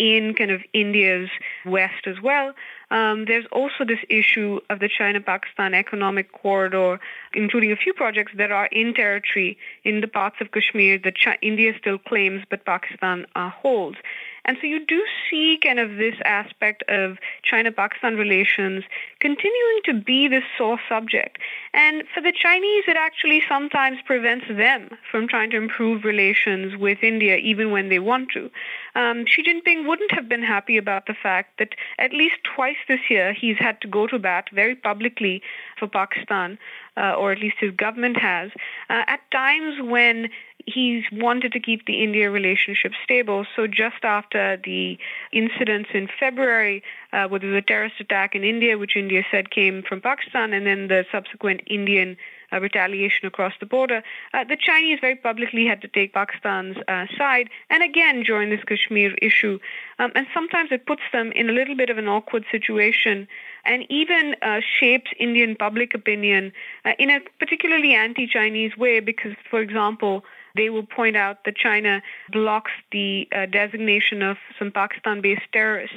in 0.00 0.35
kind 0.35 0.50
of 0.50 0.62
India's 0.73 1.28
west 1.66 2.07
as 2.07 2.21
well. 2.23 2.54
Um, 2.90 3.26
there's 3.26 3.45
also 3.52 3.85
this 3.87 4.00
issue 4.09 4.61
of 4.71 4.80
the 4.80 4.88
China-Pakistan 4.88 5.75
economic 5.75 6.33
corridor, 6.33 6.99
including 7.35 7.71
a 7.71 7.76
few 7.76 7.92
projects 7.92 8.33
that 8.37 8.50
are 8.50 8.66
in 8.66 8.95
territory 8.95 9.59
in 9.85 10.00
the 10.00 10.09
parts 10.09 10.37
of 10.40 10.50
Kashmir 10.50 10.99
that 11.04 11.14
India 11.42 11.73
still 11.78 11.99
claims 11.99 12.42
but 12.50 12.64
Pakistan 12.64 13.26
uh, 13.37 13.50
holds. 13.50 13.99
And 14.44 14.56
so 14.61 14.66
you 14.66 14.85
do 14.85 15.02
see 15.28 15.59
kind 15.62 15.78
of 15.78 15.97
this 15.97 16.14
aspect 16.25 16.82
of 16.88 17.18
China-Pakistan 17.42 18.16
relations 18.16 18.85
continuing 19.20 19.80
to 19.85 19.94
be 19.94 20.28
this 20.28 20.44
sore 20.56 20.80
subject. 20.88 21.38
And 21.75 22.04
for 22.14 22.20
the 22.20 22.32
Chinese, 22.32 22.85
it 22.88 22.97
actually 22.97 23.42
sometimes 23.49 23.99
prevents 24.04 24.47
them 24.49 24.90
from 25.11 25.28
trying 25.28 25.50
to 25.50 25.56
improve 25.56 26.04
relations 26.04 26.76
with 26.76 26.99
India, 27.02 27.37
even 27.37 27.70
when 27.70 27.88
they 27.88 27.99
want 27.99 28.30
to. 28.30 28.50
Um, 28.94 29.25
Xi 29.26 29.42
Jinping 29.42 29.87
wouldn't 29.87 30.11
have 30.12 30.28
been 30.28 30.42
happy 30.42 30.76
about 30.76 31.06
the 31.06 31.14
fact 31.14 31.59
that 31.59 31.75
at 31.99 32.12
least 32.12 32.37
twice 32.54 32.76
this 32.88 33.00
year 33.09 33.32
he's 33.32 33.59
had 33.59 33.80
to 33.82 33.88
go 33.88 34.06
to 34.06 34.18
bat 34.18 34.49
very 34.52 34.75
publicly 34.75 35.42
for 35.78 35.87
Pakistan, 35.87 36.59
uh, 36.97 37.14
or 37.14 37.30
at 37.30 37.38
least 37.38 37.56
his 37.61 37.70
government 37.73 38.16
has, 38.16 38.50
uh, 38.88 39.04
at 39.06 39.20
times 39.30 39.76
when 39.80 40.28
he's 40.67 41.05
wanted 41.12 41.52
to 41.52 41.61
keep 41.61 41.87
the 41.87 42.02
India 42.02 42.31
relationship 42.31 42.93
stable. 43.05 43.47
So 43.57 43.67
just 43.67 44.02
after 44.02 44.59
the 44.62 44.99
incidents 45.33 45.90
in 45.93 46.09
February, 46.19 46.83
uh, 47.12 47.29
where 47.29 47.40
there 47.40 47.50
was 47.50 47.59
a 47.59 47.62
terrorist 47.62 48.00
attack 48.00 48.35
in 48.35 48.45
India, 48.45 48.79
which 48.79 48.97
India 48.97 49.23
said 49.31 49.50
came 49.50 49.83
from 49.83 50.00
Pakistan, 50.00 50.52
and 50.52 50.67
then 50.67 50.88
the 50.88 51.05
subsequent 51.11 51.62
Indian 51.67 52.17
uh, 52.52 52.61
retaliation 52.61 53.26
across 53.26 53.52
the 53.61 53.67
border, 53.67 54.02
uh, 54.35 54.45
the 54.45 54.57
Chinese 54.57 54.99
very 55.00 55.17
publicly 55.17 55.67
had 55.67 55.81
to 55.83 55.88
take 55.88 56.12
Pakistan's 56.12 56.76
uh, 56.88 57.07
side 57.17 57.49
and 57.69 57.83
again 57.83 58.25
join 58.25 58.50
this 58.50 58.64
Kashmir 58.64 59.14
issue. 59.23 59.59
Um, 59.99 60.12
and 60.14 60.26
sometimes 60.35 60.71
it 60.73 60.87
puts 60.87 61.02
them 61.12 61.33
in 61.33 61.49
a 61.49 61.52
little 61.52 61.76
bit 61.76 61.90
of 61.90 61.99
an 61.99 62.09
awkward 62.09 62.45
situation 62.50 63.29
and 63.64 63.85
even 63.88 64.35
uh, 64.43 64.61
shapes 64.79 65.11
Indian 65.19 65.55
public 65.55 65.95
opinion 65.95 66.52
uh, 66.85 66.93
in 66.99 67.11
a 67.11 67.21
particularly 67.38 67.95
anti-Chinese 67.95 68.76
way 68.76 69.00
because, 69.00 69.35
for 69.49 69.61
example, 69.61 70.25
they 70.57 70.71
will 70.71 70.85
point 70.85 71.16
out 71.16 71.45
that 71.45 71.57
China 71.57 72.02
blocks 72.30 72.73
the 72.92 73.28
uh, 73.35 73.47
designation 73.47 74.23
of 74.23 74.37
some 74.59 74.71
Pakistan-based 74.71 75.52
terrorists 75.52 75.97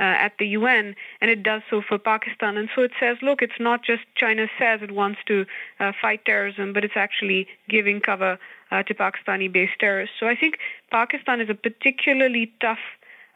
uh, 0.00 0.02
at 0.02 0.32
the 0.38 0.48
UN, 0.48 0.94
and 1.20 1.30
it 1.30 1.42
does 1.42 1.62
so 1.70 1.80
for 1.80 1.98
Pakistan. 1.98 2.56
And 2.56 2.68
so 2.74 2.82
it 2.82 2.92
says, 2.98 3.16
look, 3.22 3.42
it's 3.42 3.60
not 3.60 3.84
just 3.84 4.02
China 4.16 4.46
says 4.58 4.80
it 4.82 4.90
wants 4.90 5.20
to 5.26 5.46
uh, 5.80 5.92
fight 6.00 6.24
terrorism, 6.24 6.72
but 6.72 6.84
it's 6.84 6.96
actually 6.96 7.46
giving 7.68 8.00
cover 8.00 8.38
uh, 8.70 8.82
to 8.82 8.94
Pakistani-based 8.94 9.78
terrorists. 9.78 10.16
So 10.18 10.26
I 10.26 10.36
think 10.36 10.58
Pakistan 10.90 11.40
is 11.40 11.48
a 11.48 11.54
particularly 11.54 12.52
tough 12.60 12.78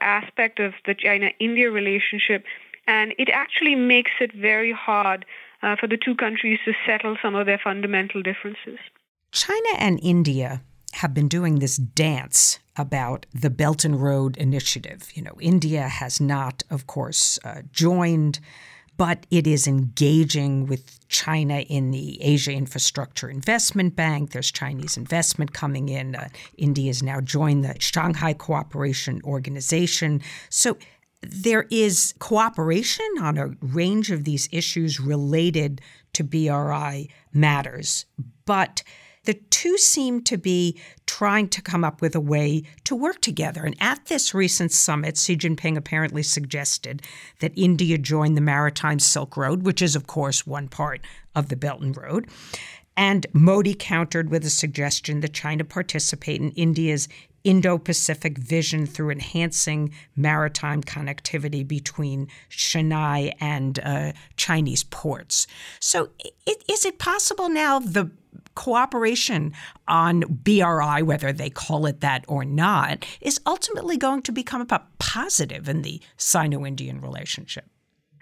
aspect 0.01 0.61
of 0.61 0.75
the 0.87 0.95
China-India 0.95 1.71
relationship, 1.71 2.45
and 2.87 3.15
it 3.19 3.29
actually 3.29 3.75
makes 3.75 4.13
it 4.21 4.33
very 4.33 4.73
hard 4.73 5.25
uh, 5.63 5.77
for 5.77 5.87
the 5.87 5.97
two 5.97 6.15
countries 6.15 6.59
to 6.65 6.73
settle 6.87 7.17
some 7.21 7.35
of 7.35 7.47
their 7.47 7.59
fundamental 7.63 8.23
differences. 8.23 8.79
China 9.33 9.69
and 9.79 10.01
India 10.03 10.63
have 10.95 11.15
been 11.15 11.29
doing 11.29 11.59
this 11.59 11.77
dance 11.77 12.59
about 12.77 13.27
the 13.35 13.51
Belt 13.51 13.85
and 13.85 14.01
Road 14.03 14.37
Initiative. 14.37 15.11
You 15.15 15.23
know, 15.23 15.37
India 15.41 15.89
has 15.89 16.21
not, 16.21 16.63
of 16.71 16.87
course, 16.87 17.39
uh, 17.45 17.63
joined, 17.71 18.41
but 18.97 19.27
it 19.31 19.47
is 19.47 19.67
engaging 19.69 20.67
with 20.67 21.07
China 21.09 21.61
in 21.61 21.91
the 21.91 22.21
Asia 22.23 22.53
Infrastructure 22.53 23.29
Investment 23.29 23.95
Bank. 23.95 24.33
There's 24.33 24.51
Chinese 24.51 24.97
investment 24.97 25.53
coming 25.53 25.89
in. 25.89 26.17
Uh, 26.17 26.29
India 26.57 26.89
has 26.89 27.03
now 27.03 27.21
joined 27.21 27.65
the 27.65 27.77
Shanghai 27.79 28.33
Cooperation 28.33 29.21
Organization. 29.25 30.21
So 30.49 30.79
there 31.21 31.67
is 31.71 32.15
cooperation 32.19 33.07
on 33.21 33.39
a 33.39 33.49
range 33.61 34.11
of 34.11 34.25
these 34.25 34.49
issues 34.53 35.01
related 35.01 35.81
to 36.15 36.25
BRI 36.25 37.09
matters, 37.33 38.07
but 38.47 38.83
the 39.29 39.35
two 39.35 39.77
seem 39.77 40.23
to 40.23 40.39
be 40.39 40.81
trying 41.05 41.49
to 41.51 41.61
come 41.61 41.85
up 41.85 42.01
with 42.01 42.15
a 42.15 42.21
way 42.21 42.63
to 42.85 42.97
work 42.97 43.21
together. 43.21 43.63
And 43.63 43.77
at 43.79 44.07
this 44.07 44.33
recent 44.33 44.73
summit, 44.73 45.19
Xi 45.19 45.37
Jinping 45.37 45.77
apparently 45.77 46.23
suggested 46.23 47.03
that 47.41 47.53
India 47.55 47.99
join 47.99 48.37
the 48.37 48.41
Maritime 48.41 48.99
Silk 48.99 49.37
Road, 49.37 49.65
which 49.65 49.83
is, 49.83 49.95
of 49.95 50.07
course, 50.07 50.47
one 50.47 50.67
part 50.67 51.03
of 51.35 51.51
the 51.51 51.57
Belt 51.57 51.83
and 51.83 51.95
Road. 51.95 52.27
And 52.97 53.27
Modi 53.35 53.75
countered 53.75 54.31
with 54.31 54.47
a 54.47 54.51
suggestion 54.51 55.21
that 55.21 55.35
China 55.35 55.63
participate 55.63 56.41
in 56.41 56.51
India's 56.53 57.07
Indo 57.45 57.77
Pacific 57.77 58.39
vision 58.39 58.87
through 58.87 59.11
enhancing 59.11 59.93
maritime 60.17 60.83
connectivity 60.83 61.69
between 61.69 62.29
Chennai 62.51 63.35
and 63.41 63.79
uh, 63.81 64.13
Chinese 64.37 64.85
ports. 64.85 65.47
So, 65.81 66.09
it, 66.47 66.65
is 66.67 66.87
it 66.87 66.99
possible 66.99 67.51
now 67.51 67.79
the 67.79 68.11
cooperation 68.59 69.53
on 69.87 70.25
BRI, 70.29 71.01
whether 71.03 71.33
they 71.33 71.49
call 71.49 71.87
it 71.87 72.01
that 72.01 72.25
or 72.27 72.45
not, 72.45 73.07
is 73.21 73.41
ultimately 73.47 73.97
going 73.97 74.21
to 74.23 74.33
become 74.33 74.67
a 74.69 74.83
positive 74.99 75.69
in 75.69 75.83
the 75.83 76.01
Sino 76.17 76.67
Indian 76.67 77.01
relationship? 77.01 77.67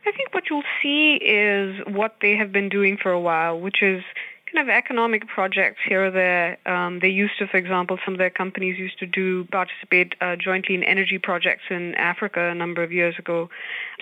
I 0.06 0.12
think 0.12 0.34
what 0.34 0.44
you'll 0.50 0.62
see 0.82 1.14
is 1.14 1.80
what 1.88 2.16
they 2.20 2.36
have 2.36 2.52
been 2.52 2.68
doing 2.68 2.98
for 3.02 3.10
a 3.10 3.18
while, 3.18 3.58
which 3.58 3.82
is 3.82 4.04
kind 4.52 4.68
of 4.68 4.72
economic 4.72 5.26
projects 5.26 5.78
here 5.88 6.04
or 6.04 6.10
there. 6.10 6.58
Um, 6.68 6.98
they 7.00 7.08
used 7.08 7.38
to, 7.38 7.46
for 7.46 7.56
example, 7.56 7.98
some 8.04 8.12
of 8.12 8.18
their 8.18 8.30
companies 8.30 8.78
used 8.78 8.98
to 8.98 9.06
do 9.06 9.46
participate 9.46 10.14
uh, 10.20 10.36
jointly 10.36 10.74
in 10.74 10.84
energy 10.84 11.18
projects 11.18 11.62
in 11.70 11.94
Africa 11.94 12.50
a 12.50 12.54
number 12.54 12.82
of 12.82 12.92
years 12.92 13.14
ago. 13.18 13.48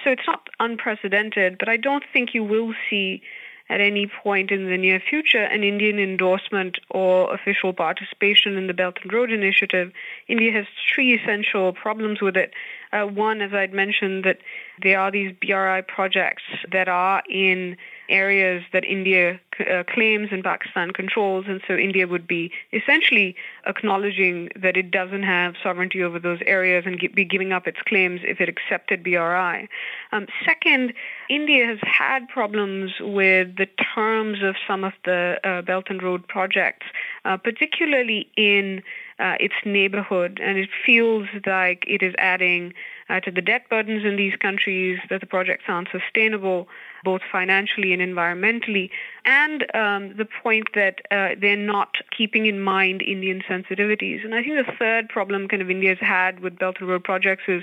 So 0.03 0.11
it's 0.11 0.27
not 0.27 0.49
unprecedented, 0.59 1.59
but 1.61 1.69
I 1.69 1.77
don't 1.77 2.05
think 2.13 2.35
you 2.35 2.43
will 2.43 2.75
see 2.91 3.23
at 3.69 3.81
any 3.81 4.07
point 4.07 4.51
in 4.51 4.67
the 4.67 4.77
near 4.77 5.01
future 5.01 5.43
an 5.43 5.65
Indian 5.65 5.99
endorsement 5.99 6.79
or 6.91 7.33
official 7.33 7.73
participation 7.73 8.57
in 8.57 8.67
the 8.67 8.75
Belt 8.75 8.99
and 9.03 9.13
Road 9.13 9.33
Initiative. 9.33 9.93
India 10.29 10.53
has 10.53 10.67
three 10.95 11.15
essential 11.15 11.73
problems 11.73 12.21
with 12.21 12.37
it. 12.37 12.53
Uh, 12.95 13.07
one, 13.07 13.43
as 13.43 13.53
I'd 13.53 13.73
mentioned, 13.73 14.25
that 14.25 14.39
there 14.81 15.01
are 15.01 15.11
these 15.11 15.35
BRI 15.41 15.83
projects 15.83 16.45
that 16.71 16.89
are 16.89 17.23
in 17.29 17.77
areas 18.09 18.63
that 18.73 18.85
India 18.85 19.41
uh, 19.61 19.83
claims 19.89 20.29
and 20.31 20.45
Pakistan 20.45 20.93
controls, 20.93 21.47
and 21.49 21.61
so 21.67 21.75
India 21.75 22.07
would 22.07 22.27
be 22.27 22.53
essentially 22.73 23.35
acknowledging 23.67 24.49
that 24.61 24.77
it 24.77 24.91
doesn't 24.91 25.23
have 25.23 25.55
sovereignty 25.63 26.03
over 26.03 26.19
those 26.19 26.39
areas 26.47 26.85
and 26.87 27.01
be 27.15 27.25
giving 27.25 27.53
up 27.53 27.67
its 27.67 27.79
claims 27.87 28.21
if 28.25 28.41
it 28.41 28.49
accepted 28.49 29.03
BRI. 29.03 29.69
Um, 30.13 30.27
second, 30.45 30.93
India 31.29 31.67
has 31.67 31.79
had 31.83 32.29
problems 32.29 32.93
with 33.01 33.57
the 33.57 33.67
terms 33.95 34.39
of 34.43 34.55
some 34.69 34.85
of 34.85 34.93
the 35.05 35.39
uh, 35.43 35.63
Belt 35.63 35.87
and 35.89 36.03
Road 36.03 36.27
projects, 36.29 36.87
uh, 37.25 37.37
particularly 37.37 38.29
in 38.37 38.83
uh, 39.19 39.35
its 39.41 39.55
neighborhood, 39.65 40.41
and 40.43 40.59
it 40.59 40.69
feels 40.85 41.29
like 41.47 41.85
it 41.87 42.03
is 42.03 42.15
adding 42.19 42.75
uh, 43.09 43.21
to 43.21 43.31
the 43.31 43.41
debt 43.41 43.69
burdens 43.69 44.05
in 44.05 44.17
these 44.17 44.35
countries, 44.37 44.99
that 45.11 45.21
the 45.21 45.27
projects 45.27 45.65
aren't 45.69 45.89
sustainable, 45.91 46.67
both 47.05 47.21
financially 47.31 47.93
and 47.93 48.03
environmentally, 48.03 48.91
and 49.25 49.65
um, 49.75 50.17
the 50.17 50.27
point 50.43 50.69
that 50.75 51.01
uh, 51.11 51.31
they're 51.41 51.57
not 51.57 51.97
keeping 52.17 52.47
in 52.47 52.61
mind 52.61 53.03
Indian 53.03 53.43
sensitivities. 53.49 54.25
And 54.25 54.35
I 54.35 54.43
think 54.43 54.67
the 54.67 54.73
third 54.79 55.09
problem 55.09 55.49
kind 55.49 55.63
of 55.63 55.71
India's 55.71 55.99
had 56.01 56.41
with 56.41 56.59
Belt 56.59 56.77
and 56.81 56.89
Road 56.89 57.05
projects 57.05 57.45
is 57.47 57.63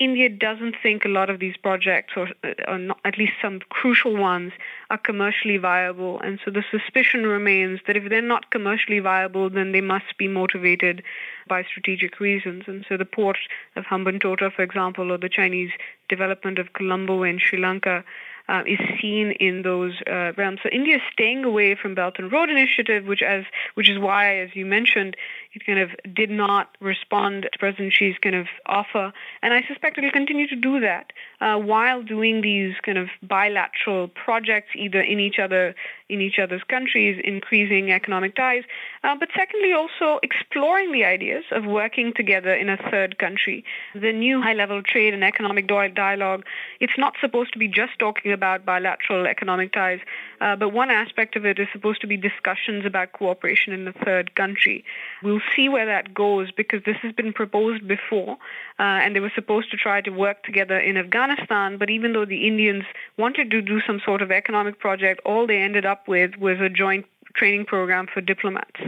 India 0.00 0.28
doesn't 0.28 0.74
think 0.82 1.04
a 1.04 1.08
lot 1.08 1.30
of 1.30 1.38
these 1.38 1.56
projects, 1.56 2.14
or, 2.16 2.28
or 2.66 2.78
not, 2.78 2.98
at 3.04 3.16
least 3.16 3.34
some 3.40 3.60
crucial 3.68 4.16
ones, 4.16 4.52
are 4.90 4.98
commercially 4.98 5.56
viable. 5.56 6.18
And 6.20 6.40
so 6.44 6.50
the 6.50 6.64
suspicion 6.68 7.26
remains 7.26 7.80
that 7.86 7.96
if 7.96 8.08
they're 8.08 8.20
not 8.20 8.50
commercially 8.50 8.98
viable, 8.98 9.48
then 9.50 9.70
they 9.70 9.80
must 9.80 10.18
be 10.18 10.26
motivated 10.26 11.02
by 11.48 11.62
strategic 11.62 12.18
reasons. 12.18 12.64
And 12.66 12.84
so 12.88 12.96
the 12.96 13.04
port 13.04 13.38
of 13.76 13.84
Hambantota, 13.84 14.52
for 14.52 14.62
example, 14.62 15.12
or 15.12 15.18
the 15.18 15.28
Chinese 15.28 15.70
development 16.08 16.58
of 16.58 16.72
Colombo 16.72 17.22
in 17.22 17.38
Sri 17.38 17.58
Lanka 17.58 18.04
uh, 18.48 18.62
is 18.66 18.78
seen 19.00 19.32
in 19.32 19.62
those 19.62 19.94
uh, 20.06 20.32
realms. 20.36 20.60
So 20.62 20.68
India 20.70 20.96
is 20.96 21.02
staying 21.12 21.44
away 21.44 21.74
from 21.74 21.94
Belt 21.94 22.16
and 22.18 22.30
Road 22.30 22.50
Initiative, 22.50 23.06
which 23.06 23.22
as 23.22 23.44
which 23.74 23.88
is 23.88 23.98
why, 23.98 24.38
as 24.38 24.50
you 24.54 24.66
mentioned, 24.66 25.16
it 25.54 25.64
kind 25.64 25.78
of 25.78 25.90
did 26.14 26.30
not 26.30 26.76
respond 26.80 27.42
to 27.44 27.58
President 27.58 27.92
Xi's 27.92 28.16
kind 28.20 28.34
of 28.34 28.46
offer, 28.66 29.12
and 29.42 29.54
I 29.54 29.62
suspect 29.68 29.98
it 29.98 30.04
will 30.04 30.10
continue 30.10 30.48
to 30.48 30.56
do 30.56 30.80
that 30.80 31.12
uh, 31.40 31.56
while 31.58 32.02
doing 32.02 32.40
these 32.40 32.74
kind 32.82 32.98
of 32.98 33.08
bilateral 33.22 34.08
projects, 34.08 34.70
either 34.74 35.00
in 35.00 35.20
each 35.20 35.38
other 35.38 35.74
in 36.08 36.20
each 36.20 36.38
other's 36.38 36.62
countries, 36.64 37.20
increasing 37.24 37.90
economic 37.90 38.34
ties, 38.36 38.62
uh, 39.04 39.16
but 39.18 39.28
secondly 39.34 39.72
also 39.72 40.20
exploring 40.22 40.92
the 40.92 41.02
ideas 41.02 41.44
of 41.50 41.64
working 41.64 42.12
together 42.14 42.54
in 42.54 42.68
a 42.68 42.76
third 42.90 43.18
country. 43.18 43.64
The 43.94 44.12
new 44.12 44.42
high-level 44.42 44.82
trade 44.82 45.14
and 45.14 45.24
economic 45.24 45.66
dialogue, 45.66 46.44
it's 46.78 46.98
not 46.98 47.14
supposed 47.20 47.54
to 47.54 47.58
be 47.58 47.68
just 47.68 47.98
talking 47.98 48.32
about 48.32 48.66
bilateral 48.66 49.26
economic 49.26 49.72
ties, 49.72 50.00
uh, 50.42 50.56
but 50.56 50.74
one 50.74 50.90
aspect 50.90 51.36
of 51.36 51.46
it 51.46 51.58
is 51.58 51.68
supposed 51.72 52.02
to 52.02 52.06
be 52.06 52.18
discussions 52.18 52.84
about 52.84 53.12
cooperation 53.12 53.72
in 53.72 53.88
a 53.88 53.92
third 53.92 54.34
country. 54.34 54.84
We'll 55.22 55.40
see 55.54 55.68
where 55.68 55.86
that 55.86 56.14
goes 56.14 56.50
because 56.50 56.82
this 56.84 56.96
has 57.02 57.12
been 57.12 57.32
proposed 57.32 57.86
before, 57.86 58.32
uh, 58.78 58.82
and 59.02 59.14
they 59.14 59.20
were 59.20 59.32
supposed 59.34 59.70
to 59.70 59.76
try 59.76 60.00
to 60.00 60.10
work 60.10 60.42
together 60.44 60.78
in 60.78 60.96
Afghanistan, 60.96 61.78
but 61.78 61.90
even 61.90 62.12
though 62.12 62.24
the 62.24 62.46
Indians 62.46 62.84
wanted 63.16 63.50
to 63.50 63.62
do 63.62 63.80
some 63.86 64.00
sort 64.04 64.22
of 64.22 64.30
economic 64.30 64.78
project, 64.78 65.20
all 65.24 65.46
they 65.46 65.58
ended 65.58 65.84
up 65.84 66.08
with 66.08 66.36
was 66.36 66.60
a 66.60 66.68
joint 66.68 67.06
training 67.34 67.64
program 67.64 68.06
for 68.12 68.20
diplomats. 68.20 68.80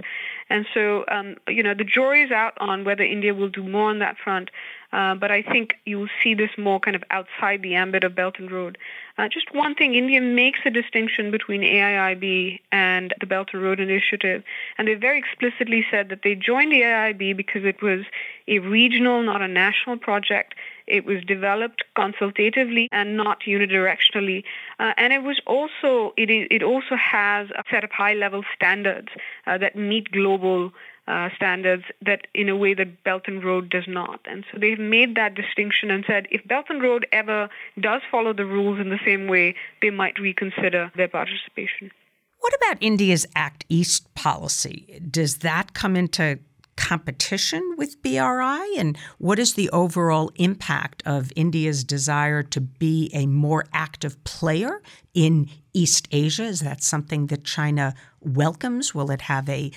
And 0.49 0.67
so, 0.73 1.05
um, 1.09 1.37
you 1.49 1.63
know, 1.63 1.75
the 1.75 1.85
jury 1.85 2.23
is 2.23 2.31
out 2.31 2.55
on 2.59 2.85
whether 2.85 3.03
India 3.03 3.35
will 3.35 3.49
do 3.49 3.65
more 3.65 3.91
on 3.91 3.99
that 3.99 4.17
front. 4.17 4.51
Uh, 4.93 5.15
but 5.15 5.31
I 5.31 5.43
think 5.43 5.75
you 5.85 5.99
will 5.99 6.09
see 6.23 6.35
this 6.35 6.51
more 6.57 6.79
kind 6.79 6.95
of 6.95 7.03
outside 7.11 7.63
the 7.63 7.75
ambit 7.75 8.05
of 8.05 8.15
Belt 8.15 8.37
and 8.39 8.51
Road. 8.51 8.79
Uh, 9.19 9.29
just 9.29 9.53
one 9.53 9.75
thing, 9.75 9.95
India 9.95 10.21
makes 10.21 10.61
a 10.65 10.71
distinction 10.71 11.31
between 11.31 11.63
AIIB 11.63 12.61
and 12.71 13.13
the 13.21 13.27
Belt 13.27 13.49
and 13.53 13.63
Road 13.63 13.81
Initiative. 13.81 14.45
And 14.79 14.87
they 14.87 14.95
very 14.95 15.19
explicitly 15.19 15.85
said 15.91 16.09
that 16.11 16.21
they 16.23 16.35
joined 16.35 16.71
the 16.71 16.83
AIIB 16.83 17.37
because 17.37 17.65
it 17.65 17.83
was 17.83 18.05
a 18.47 18.61
regional, 18.61 19.23
not 19.23 19.43
a 19.43 19.49
national 19.49 19.97
project. 19.97 20.55
It 20.87 21.05
was 21.05 21.25
developed 21.25 21.85
consultatively 21.95 22.89
and 22.93 23.17
not 23.17 23.41
unidirectionally. 23.47 24.45
Uh, 24.79 24.93
and 24.97 25.13
it 25.13 25.23
was 25.23 25.41
also, 25.47 26.15
it, 26.17 26.31
it 26.31 26.63
also 26.63 26.97
has 26.97 27.49
a 27.51 27.63
set 27.71 27.85
of 27.85 27.91
high-level 27.91 28.45
standards 28.55 29.09
uh, 29.47 29.59
that 29.59 29.77
meet 29.77 30.11
global 30.13 30.73
uh, 31.09 31.29
standards 31.37 31.85
that 32.05 32.27
in 32.35 32.49
a 32.49 32.57
way 32.57 32.75
that 32.75 33.05
Belt 33.05 33.23
and 33.27 33.45
Road 33.45 33.71
does 33.71 33.85
not. 33.87 34.21
And 34.25 34.45
so 34.51 34.59
they've 34.59 34.79
made 34.79 35.15
that 35.15 35.35
distinction 35.35 35.91
and 35.91 36.05
said 36.07 36.27
if 36.31 36.47
Belt 36.47 36.67
and 36.69 36.83
Road 36.83 37.07
ever 37.13 37.49
does 37.81 38.03
follow 38.11 38.33
the 38.33 38.45
rules 38.45 38.81
in 38.81 38.89
the 38.89 38.99
same 39.05 39.29
way, 39.29 39.55
they 39.81 39.91
might 39.91 40.19
reconsider 40.19 40.91
their 40.97 41.09
participation. 41.09 41.93
What 42.41 42.55
about 42.55 42.77
India's 42.81 43.27
Act 43.35 43.65
East 43.69 44.13
policy? 44.15 45.01
Does 45.11 45.39
that 45.39 45.75
come 45.75 45.97
into 45.97 46.39
competition 46.77 47.75
with 47.77 48.01
BRI? 48.03 48.77
And 48.77 48.97
what 49.19 49.39
is 49.39 49.55
the 49.55 49.71
overall 49.71 50.31
impact 50.37 51.03
of 51.07 51.33
India's 51.37 51.85
desire 51.85 52.43
to 52.45 52.61
be 52.61 53.11
a 53.13 53.27
more 53.27 53.65
active 53.73 54.23
player 54.25 54.83
in 55.15 55.49
East 55.73 56.09
Asia? 56.13 56.45
Is 56.45 56.61
that 56.61 56.83
something 56.83 57.27
that 57.27 57.45
China 57.45 57.95
welcomes? 58.21 58.95
Will 58.95 59.11
it 59.11 59.23
have 59.23 59.49
a 59.49 59.73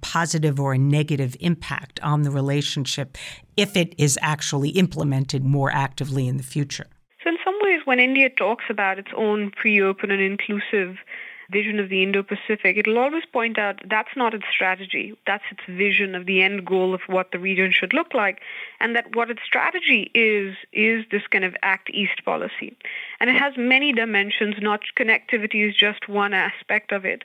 positive 0.00 0.58
or 0.58 0.74
a 0.74 0.78
negative 0.78 1.36
impact 1.40 2.00
on 2.00 2.22
the 2.22 2.30
relationship 2.30 3.16
if 3.56 3.76
it 3.76 3.94
is 3.98 4.18
actually 4.22 4.70
implemented 4.70 5.44
more 5.44 5.70
actively 5.70 6.26
in 6.28 6.36
the 6.36 6.42
future? 6.42 6.86
So, 7.22 7.30
in 7.30 7.36
some 7.44 7.54
ways, 7.62 7.80
when 7.84 8.00
India 8.00 8.28
talks 8.30 8.64
about 8.68 8.98
its 8.98 9.10
own 9.16 9.50
pre 9.50 9.80
open 9.80 10.10
and 10.10 10.20
inclusive 10.20 10.96
vision 11.58 11.76
of 11.82 11.88
the 11.88 12.02
Indo-Pacific, 12.06 12.72
it'll 12.76 12.98
always 13.04 13.26
point 13.38 13.56
out 13.64 13.76
that's 13.94 14.14
not 14.22 14.34
its 14.38 14.48
strategy. 14.56 15.06
That's 15.28 15.46
its 15.54 15.64
vision 15.84 16.10
of 16.18 16.26
the 16.30 16.38
end 16.46 16.58
goal 16.72 16.90
of 16.98 17.02
what 17.14 17.26
the 17.32 17.38
region 17.48 17.70
should 17.78 17.94
look 17.98 18.10
like, 18.22 18.36
and 18.80 18.94
that 18.96 19.06
what 19.16 19.30
its 19.30 19.42
strategy 19.50 20.10
is 20.14 20.56
is 20.72 20.98
this 21.10 21.26
kind 21.32 21.44
of 21.44 21.54
Act 21.74 21.88
East 22.00 22.18
policy, 22.30 22.68
and 23.18 23.30
it 23.30 23.38
has 23.44 23.52
many 23.74 23.92
dimensions. 23.92 24.54
Not 24.70 24.80
connectivity 25.00 25.60
is 25.68 25.74
just 25.86 26.02
one 26.08 26.34
aspect 26.48 26.88
of 26.92 27.02
it, 27.04 27.20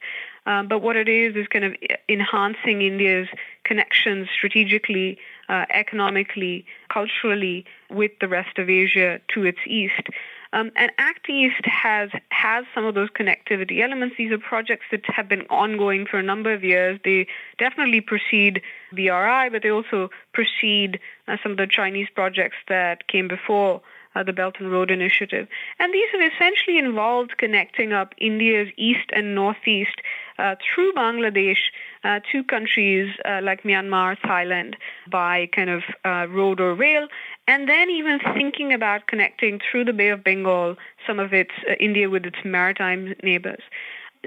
um, 0.45 0.63
but 0.71 0.79
what 0.85 0.95
it 1.03 1.09
is 1.09 1.35
is 1.35 1.47
kind 1.47 1.65
of 1.65 1.73
enhancing 2.07 2.77
India's 2.91 3.29
connections 3.69 4.27
strategically, 4.37 5.17
uh, 5.53 5.65
economically, 5.83 6.65
culturally 6.97 7.65
with 7.89 8.11
the 8.21 8.27
rest 8.27 8.55
of 8.61 8.69
Asia 8.69 9.09
to 9.33 9.39
its 9.51 9.63
east. 9.81 10.05
Um, 10.51 10.71
and 10.75 10.91
Act 10.97 11.29
East 11.29 11.63
has 11.65 12.09
has 12.29 12.65
some 12.73 12.85
of 12.85 12.95
those 12.95 13.09
connectivity 13.09 13.83
elements. 13.83 14.15
These 14.17 14.31
are 14.31 14.39
projects 14.39 14.85
that 14.91 15.05
have 15.05 15.29
been 15.29 15.45
ongoing 15.49 16.07
for 16.09 16.17
a 16.17 16.23
number 16.23 16.51
of 16.51 16.63
years. 16.63 16.99
They 17.03 17.27
definitely 17.59 18.01
precede 18.01 18.61
BRI, 18.91 19.49
but 19.51 19.61
they 19.61 19.69
also 19.69 20.09
precede 20.33 20.99
uh, 21.27 21.37
some 21.43 21.51
of 21.51 21.57
the 21.57 21.67
Chinese 21.67 22.07
projects 22.13 22.57
that 22.67 23.07
came 23.07 23.27
before 23.27 23.81
uh, 24.19 24.23
the 24.23 24.33
Belt 24.33 24.55
and 24.59 24.71
Road 24.71 24.91
Initiative. 24.91 25.47
And 25.79 25.93
these 25.93 26.09
have 26.11 26.31
essentially 26.33 26.77
involved 26.77 27.37
connecting 27.37 27.93
up 27.93 28.13
India's 28.17 28.67
east 28.77 29.09
and 29.13 29.33
northeast 29.33 30.01
uh, 30.37 30.55
through 30.63 30.93
Bangladesh 30.93 31.57
uh, 32.03 32.19
to 32.31 32.43
countries 32.43 33.13
uh, 33.25 33.39
like 33.43 33.63
Myanmar, 33.63 34.17
Thailand 34.19 34.75
by 35.09 35.49
kind 35.55 35.69
of 35.69 35.83
uh, 36.05 36.27
road 36.29 36.59
or 36.59 36.73
rail, 36.73 37.07
and 37.47 37.67
then 37.67 37.89
even 37.89 38.19
thinking 38.33 38.73
about 38.73 39.07
connecting 39.07 39.59
through 39.59 39.85
the 39.85 39.93
Bay 39.93 40.09
of 40.09 40.23
Bengal 40.23 40.75
some 41.07 41.19
of 41.19 41.33
its 41.33 41.51
uh, 41.69 41.73
India 41.79 42.09
with 42.09 42.25
its 42.25 42.37
maritime 42.43 43.15
neighbors. 43.23 43.61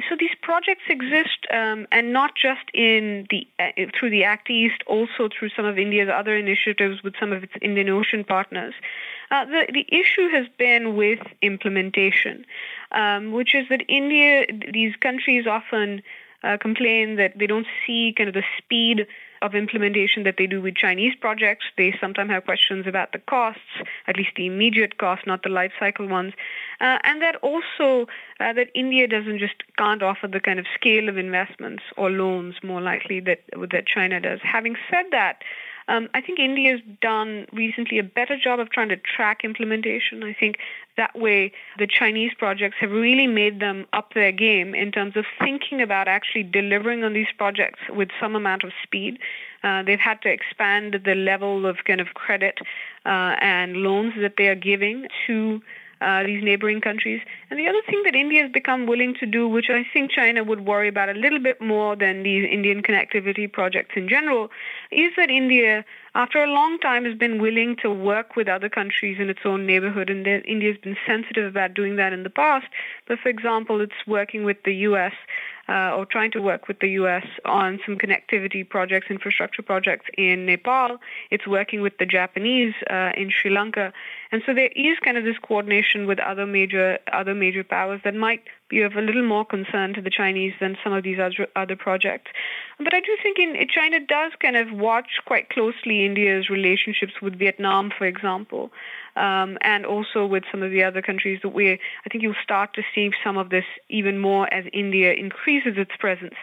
So 0.09 0.17
these 0.19 0.35
projects 0.41 0.85
exist, 0.89 1.47
um, 1.53 1.87
and 1.93 2.13
not 2.13 2.35
just 2.35 2.65
in 2.73 3.27
the 3.29 3.47
uh, 3.59 3.73
through 3.99 4.11
the 4.11 4.25
Act 4.25 4.49
East, 4.49 4.83
also 4.87 5.29
through 5.29 5.51
some 5.51 5.67
of 5.67 5.79
India's 5.79 6.09
other 6.13 6.35
initiatives 6.37 7.03
with 7.03 7.15
some 7.21 7.31
of 7.31 7.45
its 7.45 7.53
Indian 7.61 7.91
Ocean 7.91 8.25
partners. 8.25 8.75
Uh, 9.31 9.45
the 9.45 9.67
the 9.73 9.87
issue 9.89 10.29
has 10.31 10.47
been 10.59 10.97
with 10.97 11.21
implementation, 11.43 12.47
um, 12.93 13.33
which 13.33 13.55
is 13.55 13.69
that 13.69 13.83
India, 13.87 14.47
these 14.73 14.97
countries 14.97 15.47
often 15.47 16.03
uh, 16.43 16.57
complain 16.57 17.17
that 17.17 17.39
they 17.39 17.47
don't 17.47 17.67
see 17.87 18.15
kind 18.17 18.29
of 18.29 18.35
the 18.35 18.45
speed 18.59 19.07
of 19.43 19.55
implementation 19.55 20.23
that 20.23 20.37
they 20.39 20.47
do 20.47 20.63
with 20.63 20.75
Chinese 20.75 21.15
projects. 21.21 21.67
They 21.77 21.95
sometimes 22.01 22.31
have 22.31 22.45
questions 22.45 22.87
about 22.87 23.13
the 23.13 23.19
costs, 23.19 23.61
at 24.07 24.17
least 24.17 24.31
the 24.37 24.47
immediate 24.47 24.97
costs, 24.97 25.27
not 25.27 25.43
the 25.43 25.49
life 25.51 25.73
cycle 25.79 26.07
ones, 26.07 26.33
uh, 26.81 26.99
and 27.05 27.21
that 27.21 27.37
also 27.37 28.07
uh, 28.41 28.53
that 28.55 28.71
India 28.75 29.07
doesn't 29.09 29.39
just 29.39 29.63
can't 29.77 30.03
offer 30.03 30.29
the 30.29 30.41
kind 30.41 30.59
of 30.59 30.67
scale 30.75 31.09
of 31.09 31.19
investments 31.19 31.83
or 31.97 32.09
loans 32.11 32.55
more 32.63 32.81
likely 32.81 33.21
that 33.21 33.41
that 33.71 33.87
China 33.87 34.21
does. 34.21 34.41
Having 34.43 34.77
said 34.91 35.07
that. 35.11 35.43
Um, 35.93 36.09
I 36.15 36.23
think 36.23 36.39
India 36.39 36.73
has 36.73 36.81
done 37.03 37.47
recently 37.53 37.99
a 37.99 38.03
better 38.03 38.39
job 38.39 38.59
of 38.59 38.71
trying 38.71 38.89
to 38.89 38.97
track 38.97 39.45
implementation. 39.45 40.25
I 40.25 40.33
think 40.33 40.57
that 40.97 41.15
way 41.15 41.53
the 41.79 41.87
Chinese 41.87 42.33
projects 42.39 42.77
have 42.81 42.91
really 42.91 43.27
made 43.27 43.61
them 43.61 43.87
up 43.93 44.15
their 44.15 44.33
game 44.33 44.75
in 44.75 44.91
terms 44.91 45.19
of 45.19 45.27
thinking 45.39 45.83
about 45.83 46.09
actually 46.09 46.45
delivering 46.45 47.05
on 47.05 47.13
these 47.13 47.27
projects 47.37 47.81
with 47.91 48.09
some 48.19 48.35
amount 48.35 48.65
of 48.65 48.73
speed. 48.83 49.19
Uh, 49.63 49.83
they've 49.83 50.01
had 50.01 50.23
to 50.23 50.31
expand 50.31 50.99
the 51.05 51.15
level 51.15 51.67
of 51.67 51.85
kind 51.85 52.01
of 52.01 52.15
credit 52.15 52.59
uh, 53.05 53.37
and 53.43 53.77
loans 53.77 54.15
that 54.19 54.37
they 54.39 54.49
are 54.49 54.55
giving 54.55 55.07
to 55.27 55.61
uh, 56.03 56.23
these 56.25 56.43
neighboring 56.43 56.81
countries. 56.81 57.21
And 57.51 57.59
the 57.59 57.69
other 57.69 57.81
thing 57.89 58.03
that 58.05 58.15
India 58.15 58.43
has 58.43 58.53
become 58.53 58.87
willing 58.87 59.15
to 59.21 59.27
do, 59.27 59.49
which 59.49 59.71
I 59.71 59.85
think 59.93 60.11
China 60.11 60.43
would 60.43 60.67
worry 60.67 60.89
about 60.89 61.09
a 61.09 61.15
little 61.15 61.39
bit 61.39 61.61
more 61.61 61.97
than 61.97 62.23
these 62.23 62.49
Indian 62.51 62.83
connectivity 62.83 63.51
projects 63.51 63.93
in 63.97 64.09
general, 64.09 64.51
is 64.91 65.13
that 65.17 65.31
India, 65.31 65.85
after 66.15 66.43
a 66.43 66.47
long 66.47 66.79
time, 66.79 67.05
has 67.05 67.17
been 67.17 67.41
willing 67.41 67.77
to 67.83 67.91
work 67.91 68.37
with 68.37 68.49
other 68.49 68.69
countries 68.69 69.19
in 69.21 69.31
its 69.31 69.41
own 69.45 69.67
neighborhood. 69.67 70.11
And 70.11 70.27
India 70.27 70.73
has 70.73 70.81
been 70.81 70.97
sensitive 71.07 71.47
about 71.47 71.75
doing 71.75 71.97
that 71.97 72.13
in 72.13 72.23
the 72.23 72.31
past. 72.31 72.67
But 73.07 73.19
for 73.21 73.29
example, 73.29 73.81
it's 73.81 74.07
working 74.07 74.45
with 74.45 74.59
the 74.65 74.75
U.S 74.91 75.13
uh, 75.69 75.95
or 75.97 76.05
trying 76.05 76.31
to 76.33 76.43
work 76.43 76.69
with 76.69 76.81
the 76.81 76.89
U.S. 76.91 77.27
on 77.45 77.79
some 77.87 77.97
connectivity 77.97 78.69
projects, 78.69 79.07
infrastructure 79.11 79.63
projects 79.63 80.07
in 80.19 80.47
Nepal. 80.47 80.99
It's 81.31 81.47
working 81.47 81.81
with 81.81 81.99
the 81.99 82.07
Japanese 82.07 82.75
uh, 82.91 83.13
in 83.17 83.31
Sri 83.31 83.51
Lanka, 83.51 83.93
and 84.31 84.43
so 84.45 84.55
there 84.55 84.71
is 84.75 84.99
kind 85.05 85.17
of 85.17 85.25
this 85.25 85.39
coordination 85.39 86.07
with 86.07 86.19
other 86.19 86.47
major 86.47 86.99
other 87.13 87.35
major 87.35 87.65
powers 87.65 88.01
that 88.05 88.15
might 88.15 88.43
be 88.69 88.81
of 88.83 88.97
a 88.97 89.01
little 89.01 89.25
more 89.25 89.45
concern 89.45 89.95
to 89.95 90.01
the 90.01 90.11
Chinese 90.11 90.55
than 90.61 90.77
some 90.83 90.93
of 90.93 91.05
these 91.05 91.19
other 91.19 91.47
other 91.55 91.77
projects. 91.77 92.31
But 92.79 92.95
I 92.95 93.01
do 93.01 93.17
think 93.23 93.39
in 93.39 93.55
China 93.69 94.01
does 94.01 94.33
kind 94.41 94.57
of 94.57 94.73
watch 94.73 95.21
quite 95.27 95.51
closely 95.51 96.05
India's 96.05 96.49
relationships 96.51 97.15
with 97.23 97.39
Vietnam, 97.39 97.93
for 97.97 98.07
example 98.07 98.73
um, 99.17 99.59
and 99.61 99.85
also 99.85 100.27
with 100.27 100.45
some 100.51 100.63
of 100.63 100.71
the 100.71 100.83
other 100.83 101.03
countries 101.03 101.41
that 101.43 101.51
we, 101.51 101.73
I 101.73 102.09
think 102.11 102.23
you'll 102.23 102.35
start 102.43 102.75
to 102.75 102.83
see 102.95 103.11
some 103.23 103.37
of 103.37 103.51
this 103.51 103.65
even 103.89 104.19
more 104.19 104.53
as 104.53 104.65
India 104.73 105.13
increases 105.13 105.75
its 105.77 105.93
presence. 105.99 106.35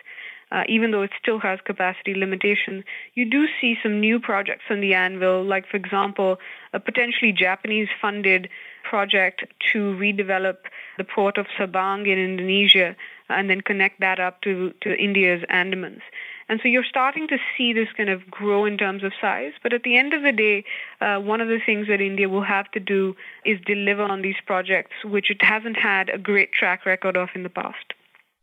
Uh, 0.52 0.64
even 0.68 0.90
though 0.90 1.04
it 1.04 1.12
still 1.22 1.38
has 1.38 1.60
capacity 1.64 2.16
limitations, 2.16 2.84
you 3.14 3.30
do 3.30 3.48
see 3.62 3.78
some 3.84 4.00
new 4.00 4.20
projects 4.20 4.64
on 4.72 4.82
the 4.82 4.96
anvil, 4.96 5.44
like, 5.44 5.68
for 5.70 5.78
example, 5.78 6.40
a 6.74 6.80
potentially 6.80 7.32
Japanese-funded 7.32 8.50
project 8.84 9.46
to 9.72 9.94
redevelop 9.96 10.58
the 10.98 11.04
port 11.04 11.38
of 11.38 11.46
Sabang 11.56 12.12
in 12.12 12.18
Indonesia 12.18 12.96
and 13.30 13.48
then 13.48 13.62
connect 13.62 14.00
that 14.00 14.20
up 14.20 14.42
to, 14.42 14.74
to 14.82 14.98
India's 14.98 15.44
Andamans. 15.52 16.02
And 16.50 16.60
so 16.62 16.68
you're 16.68 16.84
starting 16.84 17.28
to 17.28 17.38
see 17.56 17.74
this 17.74 17.88
kind 17.96 18.10
of 18.10 18.30
grow 18.30 18.66
in 18.66 18.78
terms 18.78 19.04
of 19.04 19.14
size. 19.22 19.54
But 19.62 19.72
at 19.72 19.84
the 19.84 19.98
end 19.98 20.14
of 20.14 20.24
the 20.24 20.32
day, 20.32 20.66
uh, 21.00 21.20
one 21.20 21.42
of 21.42 21.48
the 21.48 21.60
things 21.64 21.88
that 21.88 22.02
India 22.02 22.28
will 22.28 22.44
have 22.44 22.70
to 22.72 22.80
do 22.80 23.16
is 23.46 23.60
deliver 23.66 24.02
on 24.02 24.24
these 24.24 24.36
projects, 24.46 24.96
which 25.06 25.30
it 25.30 25.42
hasn't 25.42 25.78
had 25.78 26.10
a 26.10 26.18
great 26.18 26.52
track 26.52 26.86
record 26.86 27.16
of 27.16 27.30
in 27.36 27.44
the 27.44 27.50
past. 27.50 27.94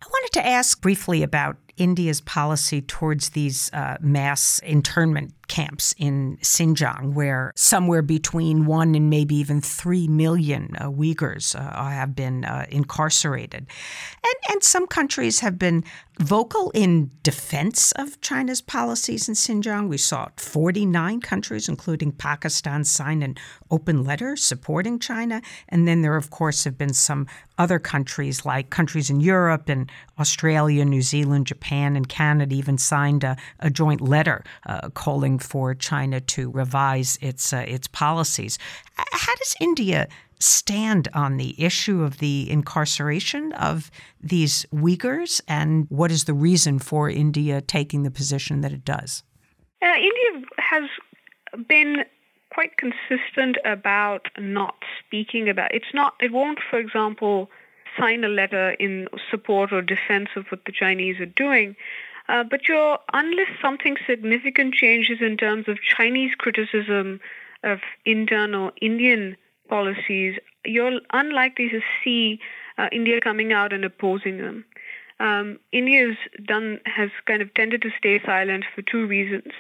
I 0.02 0.06
wanted 0.06 0.32
to 0.34 0.46
ask 0.46 0.80
briefly 0.80 1.22
about 1.22 1.56
India's 1.76 2.20
policy 2.20 2.80
towards 2.80 3.30
these 3.30 3.70
uh, 3.72 3.96
mass 4.00 4.58
internment 4.60 5.34
camps 5.48 5.94
in 5.98 6.38
Xinjiang, 6.42 7.14
where 7.14 7.52
somewhere 7.54 8.02
between 8.02 8.66
one 8.66 8.94
and 8.94 9.08
maybe 9.10 9.36
even 9.36 9.60
three 9.60 10.08
million 10.08 10.76
uh, 10.78 10.90
Uyghurs 10.90 11.54
uh, 11.54 11.88
have 11.88 12.14
been 12.14 12.44
uh, 12.44 12.66
incarcerated. 12.68 13.66
And, 14.24 14.34
and 14.50 14.62
some 14.62 14.86
countries 14.86 15.40
have 15.40 15.58
been 15.58 15.84
vocal 16.18 16.70
in 16.74 17.10
defense 17.22 17.92
of 17.92 18.20
China's 18.20 18.62
policies 18.62 19.28
in 19.28 19.34
Xinjiang. 19.34 19.88
We 19.88 19.98
saw 19.98 20.28
49 20.36 21.20
countries, 21.20 21.68
including 21.68 22.12
Pakistan, 22.12 22.84
sign 22.84 23.22
an 23.22 23.36
open 23.70 24.02
letter 24.02 24.34
supporting 24.36 24.98
China. 24.98 25.42
And 25.68 25.86
then 25.86 26.02
there, 26.02 26.16
of 26.16 26.30
course, 26.30 26.64
have 26.64 26.78
been 26.78 26.94
some 26.94 27.26
other 27.58 27.78
countries, 27.78 28.44
like 28.44 28.70
countries 28.70 29.10
in 29.10 29.20
Europe 29.20 29.68
and 29.68 29.90
Australia, 30.18 30.84
New 30.84 31.02
Zealand, 31.02 31.46
Japan, 31.46 31.65
and 31.72 32.08
Canada, 32.08 32.54
even 32.54 32.78
signed 32.78 33.24
a, 33.24 33.36
a 33.60 33.70
joint 33.70 34.00
letter 34.00 34.44
uh, 34.66 34.90
calling 34.90 35.38
for 35.38 35.74
China 35.74 36.20
to 36.20 36.50
revise 36.50 37.18
its 37.20 37.52
uh, 37.52 37.64
its 37.66 37.88
policies. 37.88 38.58
How 38.96 39.34
does 39.34 39.56
India 39.60 40.08
stand 40.38 41.08
on 41.14 41.36
the 41.36 41.60
issue 41.62 42.02
of 42.02 42.18
the 42.18 42.50
incarceration 42.50 43.52
of 43.52 43.90
these 44.20 44.66
Uyghurs, 44.72 45.40
and 45.48 45.86
what 45.88 46.10
is 46.10 46.24
the 46.24 46.34
reason 46.34 46.78
for 46.78 47.08
India 47.08 47.60
taking 47.60 48.02
the 48.02 48.10
position 48.10 48.60
that 48.60 48.72
it 48.72 48.84
does? 48.84 49.22
Uh, 49.82 49.94
India 49.96 50.46
has 50.58 50.84
been 51.68 52.04
quite 52.52 52.76
consistent 52.76 53.56
about 53.64 54.28
not 54.38 54.76
speaking 55.04 55.48
about 55.48 55.74
it's 55.74 55.92
not 55.92 56.14
it 56.20 56.32
won't 56.32 56.58
for 56.70 56.78
example 56.78 57.50
sign 57.98 58.24
a 58.24 58.28
letter 58.28 58.70
in 58.72 59.08
support 59.30 59.72
or 59.72 59.82
defense 59.82 60.28
of 60.36 60.46
what 60.48 60.64
the 60.64 60.72
Chinese 60.72 61.20
are 61.20 61.26
doing 61.26 61.76
uh, 62.28 62.42
but 62.44 62.68
you're, 62.68 62.98
unless 63.12 63.48
something 63.62 63.96
significant 64.06 64.74
changes 64.74 65.18
in 65.20 65.36
terms 65.36 65.68
of 65.68 65.78
Chinese 65.80 66.34
criticism 66.36 67.20
of 67.62 67.78
internal 68.04 68.72
Indian 68.80 69.36
policies, 69.68 70.38
you're 70.64 71.00
unlikely 71.12 71.68
to 71.68 71.80
see 72.02 72.40
uh, 72.78 72.88
India 72.92 73.20
coming 73.20 73.52
out 73.52 73.72
and 73.72 73.84
opposing 73.84 74.38
them. 74.38 74.64
Um, 75.18 75.58
India's 75.72 76.16
done 76.44 76.78
has 76.84 77.10
kind 77.24 77.40
of 77.40 77.54
tended 77.54 77.80
to 77.82 77.90
stay 77.96 78.20
silent 78.26 78.66
for 78.74 78.82
two 78.82 79.06
reasons. 79.06 79.50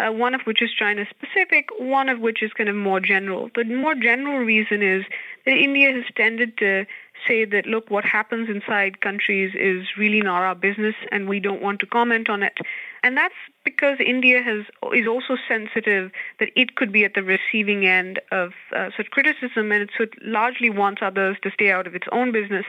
Uh, 0.00 0.10
one 0.10 0.34
of 0.34 0.40
which 0.40 0.60
is 0.60 0.72
China 0.72 1.06
specific, 1.08 1.68
one 1.78 2.08
of 2.08 2.18
which 2.18 2.42
is 2.42 2.52
kind 2.52 2.68
of 2.68 2.74
more 2.74 2.98
general. 2.98 3.48
The 3.54 3.64
more 3.64 3.94
general 3.94 4.38
reason 4.38 4.82
is 4.82 5.04
that 5.46 5.56
India 5.56 5.92
has 5.92 6.04
tended 6.16 6.58
to 6.58 6.86
say 7.26 7.44
that, 7.44 7.66
look, 7.66 7.90
what 7.90 8.04
happens 8.04 8.48
inside 8.48 9.00
countries 9.00 9.54
is 9.58 9.86
really 9.96 10.20
not 10.20 10.42
our 10.42 10.54
business 10.54 10.94
and 11.10 11.28
we 11.28 11.40
don't 11.40 11.62
want 11.62 11.80
to 11.80 11.86
comment 11.86 12.28
on 12.28 12.42
it. 12.42 12.58
And 13.02 13.16
that's 13.16 13.34
because 13.64 13.98
India 14.04 14.42
has 14.42 14.64
is 14.94 15.06
also 15.06 15.36
sensitive 15.46 16.10
that 16.40 16.48
it 16.56 16.76
could 16.76 16.92
be 16.92 17.04
at 17.04 17.14
the 17.14 17.22
receiving 17.22 17.86
end 17.86 18.20
of 18.32 18.52
uh, 18.74 18.90
such 18.96 19.10
criticism 19.10 19.72
and 19.72 19.90
so 19.96 20.04
it 20.04 20.14
largely 20.22 20.70
wants 20.70 21.02
others 21.02 21.36
to 21.42 21.50
stay 21.50 21.70
out 21.70 21.86
of 21.86 21.94
its 21.94 22.06
own 22.12 22.32
business. 22.32 22.64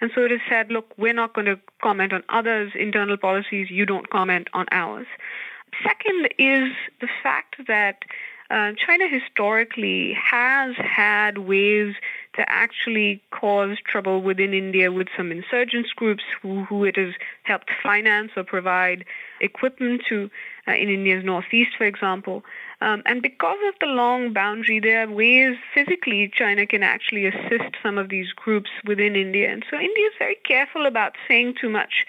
And 0.00 0.10
so 0.14 0.24
it 0.24 0.30
has 0.30 0.40
said, 0.48 0.70
look, 0.70 0.92
we're 0.96 1.14
not 1.14 1.34
going 1.34 1.46
to 1.46 1.58
comment 1.82 2.12
on 2.12 2.22
others' 2.28 2.72
internal 2.78 3.16
policies. 3.16 3.70
You 3.70 3.86
don't 3.86 4.10
comment 4.10 4.48
on 4.52 4.66
ours. 4.70 5.06
Second 5.82 6.28
is 6.38 6.72
the 7.00 7.08
fact 7.22 7.56
that 7.66 8.04
uh, 8.50 8.72
China 8.78 9.06
historically 9.08 10.14
has 10.14 10.74
had 10.76 11.38
ways 11.38 11.94
to 12.38 12.44
actually 12.48 13.20
cause 13.32 13.76
trouble 13.84 14.22
within 14.22 14.54
India 14.54 14.92
with 14.92 15.08
some 15.16 15.32
insurgents 15.32 15.90
groups 15.90 16.22
who, 16.40 16.64
who 16.64 16.84
it 16.84 16.96
has 16.96 17.12
helped 17.42 17.70
finance 17.82 18.30
or 18.36 18.44
provide 18.44 19.04
equipment 19.40 20.02
to 20.08 20.30
uh, 20.68 20.72
in 20.72 20.88
India's 20.88 21.24
northeast, 21.24 21.70
for 21.76 21.84
example. 21.84 22.44
Um, 22.80 23.02
and 23.06 23.20
because 23.22 23.58
of 23.66 23.74
the 23.80 23.86
long 23.86 24.32
boundary, 24.32 24.78
there 24.78 25.02
are 25.02 25.10
ways 25.10 25.56
physically 25.74 26.30
China 26.32 26.64
can 26.64 26.84
actually 26.84 27.26
assist 27.26 27.74
some 27.82 27.98
of 27.98 28.08
these 28.08 28.28
groups 28.32 28.70
within 28.86 29.16
India. 29.16 29.50
And 29.50 29.64
so 29.68 29.76
India 29.76 30.06
is 30.06 30.14
very 30.18 30.36
careful 30.46 30.86
about 30.86 31.16
saying 31.26 31.54
too 31.60 31.68
much 31.68 32.06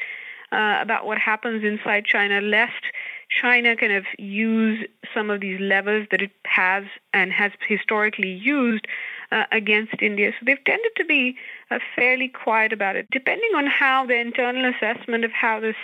uh, 0.51 0.77
about 0.79 1.07
what 1.07 1.17
happens 1.17 1.63
inside 1.63 2.05
China, 2.05 2.39
lest 2.39 2.83
China 3.29 3.75
kind 3.75 3.93
of 3.93 4.05
use 4.17 4.85
some 5.13 5.29
of 5.29 5.41
these 5.41 5.59
levers 5.59 6.07
that 6.11 6.21
it 6.21 6.31
has 6.45 6.83
and 7.13 7.31
has 7.31 7.51
historically 7.67 8.31
used 8.31 8.85
uh, 9.31 9.43
against 9.51 10.01
India. 10.01 10.31
So 10.31 10.45
they've 10.45 10.63
tended 10.65 10.91
to 10.97 11.05
be 11.05 11.35
uh, 11.71 11.79
fairly 11.95 12.27
quiet 12.27 12.73
about 12.73 12.95
it. 12.95 13.07
Depending 13.11 13.51
on 13.55 13.67
how 13.67 14.05
the 14.05 14.19
internal 14.19 14.71
assessment 14.73 15.23
of 15.23 15.31
how 15.31 15.59
this 15.59 15.75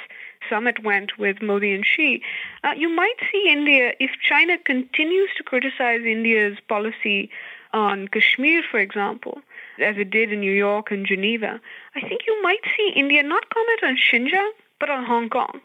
summit 0.49 0.83
went 0.83 1.17
with 1.17 1.41
Modi 1.41 1.73
and 1.73 1.85
Xi, 1.85 2.21
uh, 2.63 2.73
you 2.75 2.89
might 2.89 3.15
see 3.31 3.49
India, 3.49 3.93
if 3.99 4.11
China 4.21 4.57
continues 4.57 5.29
to 5.37 5.43
criticize 5.43 6.01
India's 6.05 6.57
policy 6.67 7.29
on 7.73 8.07
Kashmir, 8.07 8.63
for 8.69 8.79
example, 8.79 9.41
as 9.79 9.97
it 9.97 10.09
did 10.09 10.31
in 10.31 10.39
New 10.39 10.53
York 10.53 10.91
and 10.91 11.05
Geneva, 11.05 11.59
I 11.95 12.01
think 12.01 12.21
you 12.25 12.41
might 12.41 12.61
see 12.77 12.93
India 12.95 13.21
not 13.21 13.49
comment 13.49 13.83
on 13.83 13.97
Xinjiang, 13.97 14.51
but 14.79 14.89
on 14.89 15.05
Hong 15.05 15.29
Kong. 15.29 15.59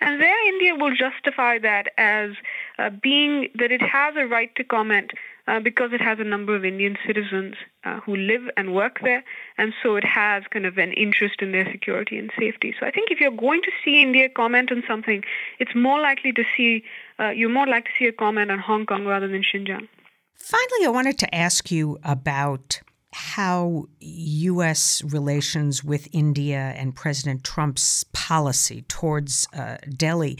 And 0.00 0.20
there, 0.20 0.48
India 0.48 0.74
will 0.74 0.94
justify 0.94 1.58
that 1.58 1.88
as 1.96 2.32
uh, 2.78 2.90
being 2.90 3.48
that 3.54 3.72
it 3.72 3.80
has 3.80 4.14
a 4.16 4.26
right 4.26 4.54
to 4.56 4.64
comment 4.64 5.12
uh, 5.46 5.60
because 5.60 5.92
it 5.92 6.00
has 6.00 6.18
a 6.18 6.24
number 6.24 6.54
of 6.54 6.64
Indian 6.64 6.96
citizens 7.06 7.54
uh, 7.84 8.00
who 8.00 8.16
live 8.16 8.42
and 8.56 8.74
work 8.74 8.98
there, 9.02 9.24
and 9.58 9.72
so 9.82 9.96
it 9.96 10.04
has 10.04 10.42
kind 10.50 10.66
of 10.66 10.78
an 10.78 10.92
interest 10.92 11.40
in 11.40 11.52
their 11.52 11.70
security 11.70 12.18
and 12.18 12.30
safety. 12.38 12.74
So 12.78 12.86
I 12.86 12.90
think 12.90 13.10
if 13.10 13.20
you're 13.20 13.30
going 13.30 13.62
to 13.62 13.70
see 13.84 14.02
India 14.02 14.28
comment 14.28 14.72
on 14.72 14.82
something, 14.88 15.22
it's 15.58 15.74
more 15.74 16.00
likely 16.00 16.32
to 16.32 16.44
see 16.56 16.84
uh, 17.18 17.30
you're 17.30 17.48
more 17.48 17.66
likely 17.66 17.92
to 17.92 17.98
see 17.98 18.06
a 18.06 18.12
comment 18.12 18.50
on 18.50 18.58
Hong 18.58 18.86
Kong 18.86 19.06
rather 19.06 19.28
than 19.28 19.42
Xinjiang. 19.42 19.88
Finally, 20.34 20.86
I 20.86 20.90
wanted 20.90 21.18
to 21.18 21.34
ask 21.34 21.70
you 21.70 21.98
about 22.04 22.80
how 23.12 23.86
U.S. 23.98 25.02
relations 25.04 25.82
with 25.82 26.06
India 26.12 26.74
and 26.76 26.94
President 26.94 27.44
Trump's 27.44 28.04
policy 28.12 28.82
towards 28.88 29.48
uh, 29.56 29.78
Delhi 29.88 30.38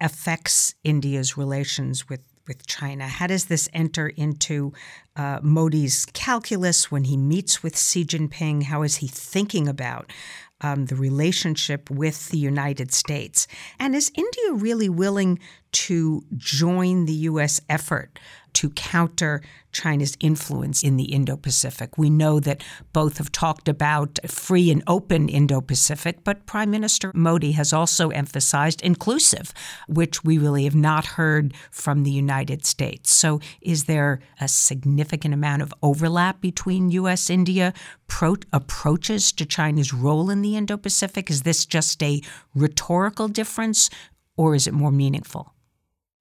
affects 0.00 0.74
India's 0.84 1.36
relations 1.36 2.08
with, 2.08 2.22
with 2.46 2.66
China. 2.66 3.08
How 3.08 3.26
does 3.26 3.46
this 3.46 3.68
enter 3.72 4.08
into 4.08 4.72
uh, 5.16 5.40
Modi's 5.42 6.06
calculus 6.06 6.90
when 6.90 7.04
he 7.04 7.16
meets 7.16 7.62
with 7.62 7.78
Xi 7.78 8.04
Jinping? 8.04 8.64
How 8.64 8.82
is 8.82 8.96
he 8.96 9.08
thinking 9.08 9.68
about 9.68 10.12
um, 10.60 10.86
the 10.86 10.96
relationship 10.96 11.90
with 11.90 12.28
the 12.30 12.38
United 12.38 12.92
States? 12.92 13.46
And 13.78 13.94
is 13.94 14.12
India 14.14 14.52
really 14.52 14.88
willing 14.88 15.38
to 15.72 16.24
join 16.36 17.06
the 17.06 17.12
U.S. 17.12 17.60
effort 17.68 18.18
to 18.54 18.70
counter 18.70 19.42
China's 19.72 20.16
influence 20.20 20.82
in 20.82 20.96
the 20.98 21.04
Indo 21.04 21.36
Pacific. 21.36 21.96
We 21.96 22.10
know 22.10 22.38
that 22.40 22.62
both 22.92 23.16
have 23.18 23.32
talked 23.32 23.68
about 23.68 24.18
free 24.26 24.70
and 24.70 24.82
open 24.86 25.28
Indo 25.28 25.62
Pacific, 25.62 26.22
but 26.24 26.44
Prime 26.44 26.70
Minister 26.70 27.10
Modi 27.14 27.52
has 27.52 27.72
also 27.72 28.10
emphasized 28.10 28.82
inclusive, 28.82 29.54
which 29.88 30.22
we 30.22 30.36
really 30.36 30.64
have 30.64 30.74
not 30.74 31.06
heard 31.06 31.54
from 31.70 32.02
the 32.02 32.10
United 32.10 32.66
States. 32.66 33.14
So, 33.14 33.40
is 33.62 33.84
there 33.84 34.20
a 34.40 34.48
significant 34.48 35.32
amount 35.32 35.62
of 35.62 35.72
overlap 35.82 36.40
between 36.42 36.90
U.S. 36.90 37.30
India 37.30 37.72
pro- 38.06 38.36
approaches 38.52 39.32
to 39.32 39.46
China's 39.46 39.94
role 39.94 40.28
in 40.28 40.42
the 40.42 40.56
Indo 40.56 40.76
Pacific? 40.76 41.30
Is 41.30 41.42
this 41.42 41.64
just 41.64 42.02
a 42.02 42.20
rhetorical 42.54 43.28
difference, 43.28 43.88
or 44.36 44.54
is 44.54 44.66
it 44.66 44.74
more 44.74 44.92
meaningful? 44.92 45.51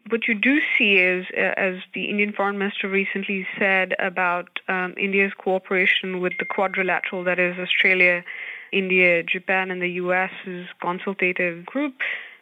What 0.09 0.27
you 0.27 0.35
do 0.35 0.59
see 0.77 0.95
is, 0.95 1.25
uh, 1.35 1.53
as 1.57 1.75
the 1.93 2.05
Indian 2.05 2.33
Foreign 2.33 2.57
Minister 2.57 2.87
recently 2.87 3.47
said 3.57 3.95
about 3.99 4.59
um, 4.67 4.93
India's 4.97 5.33
cooperation 5.33 6.19
with 6.19 6.33
the 6.39 6.45
quadrilateral, 6.45 7.23
that 7.25 7.39
is 7.39 7.57
Australia, 7.57 8.23
India, 8.71 9.23
Japan, 9.23 9.71
and 9.71 9.81
the 9.81 9.91
U.S.'s 9.91 10.67
consultative 10.81 11.65
group, 11.65 11.95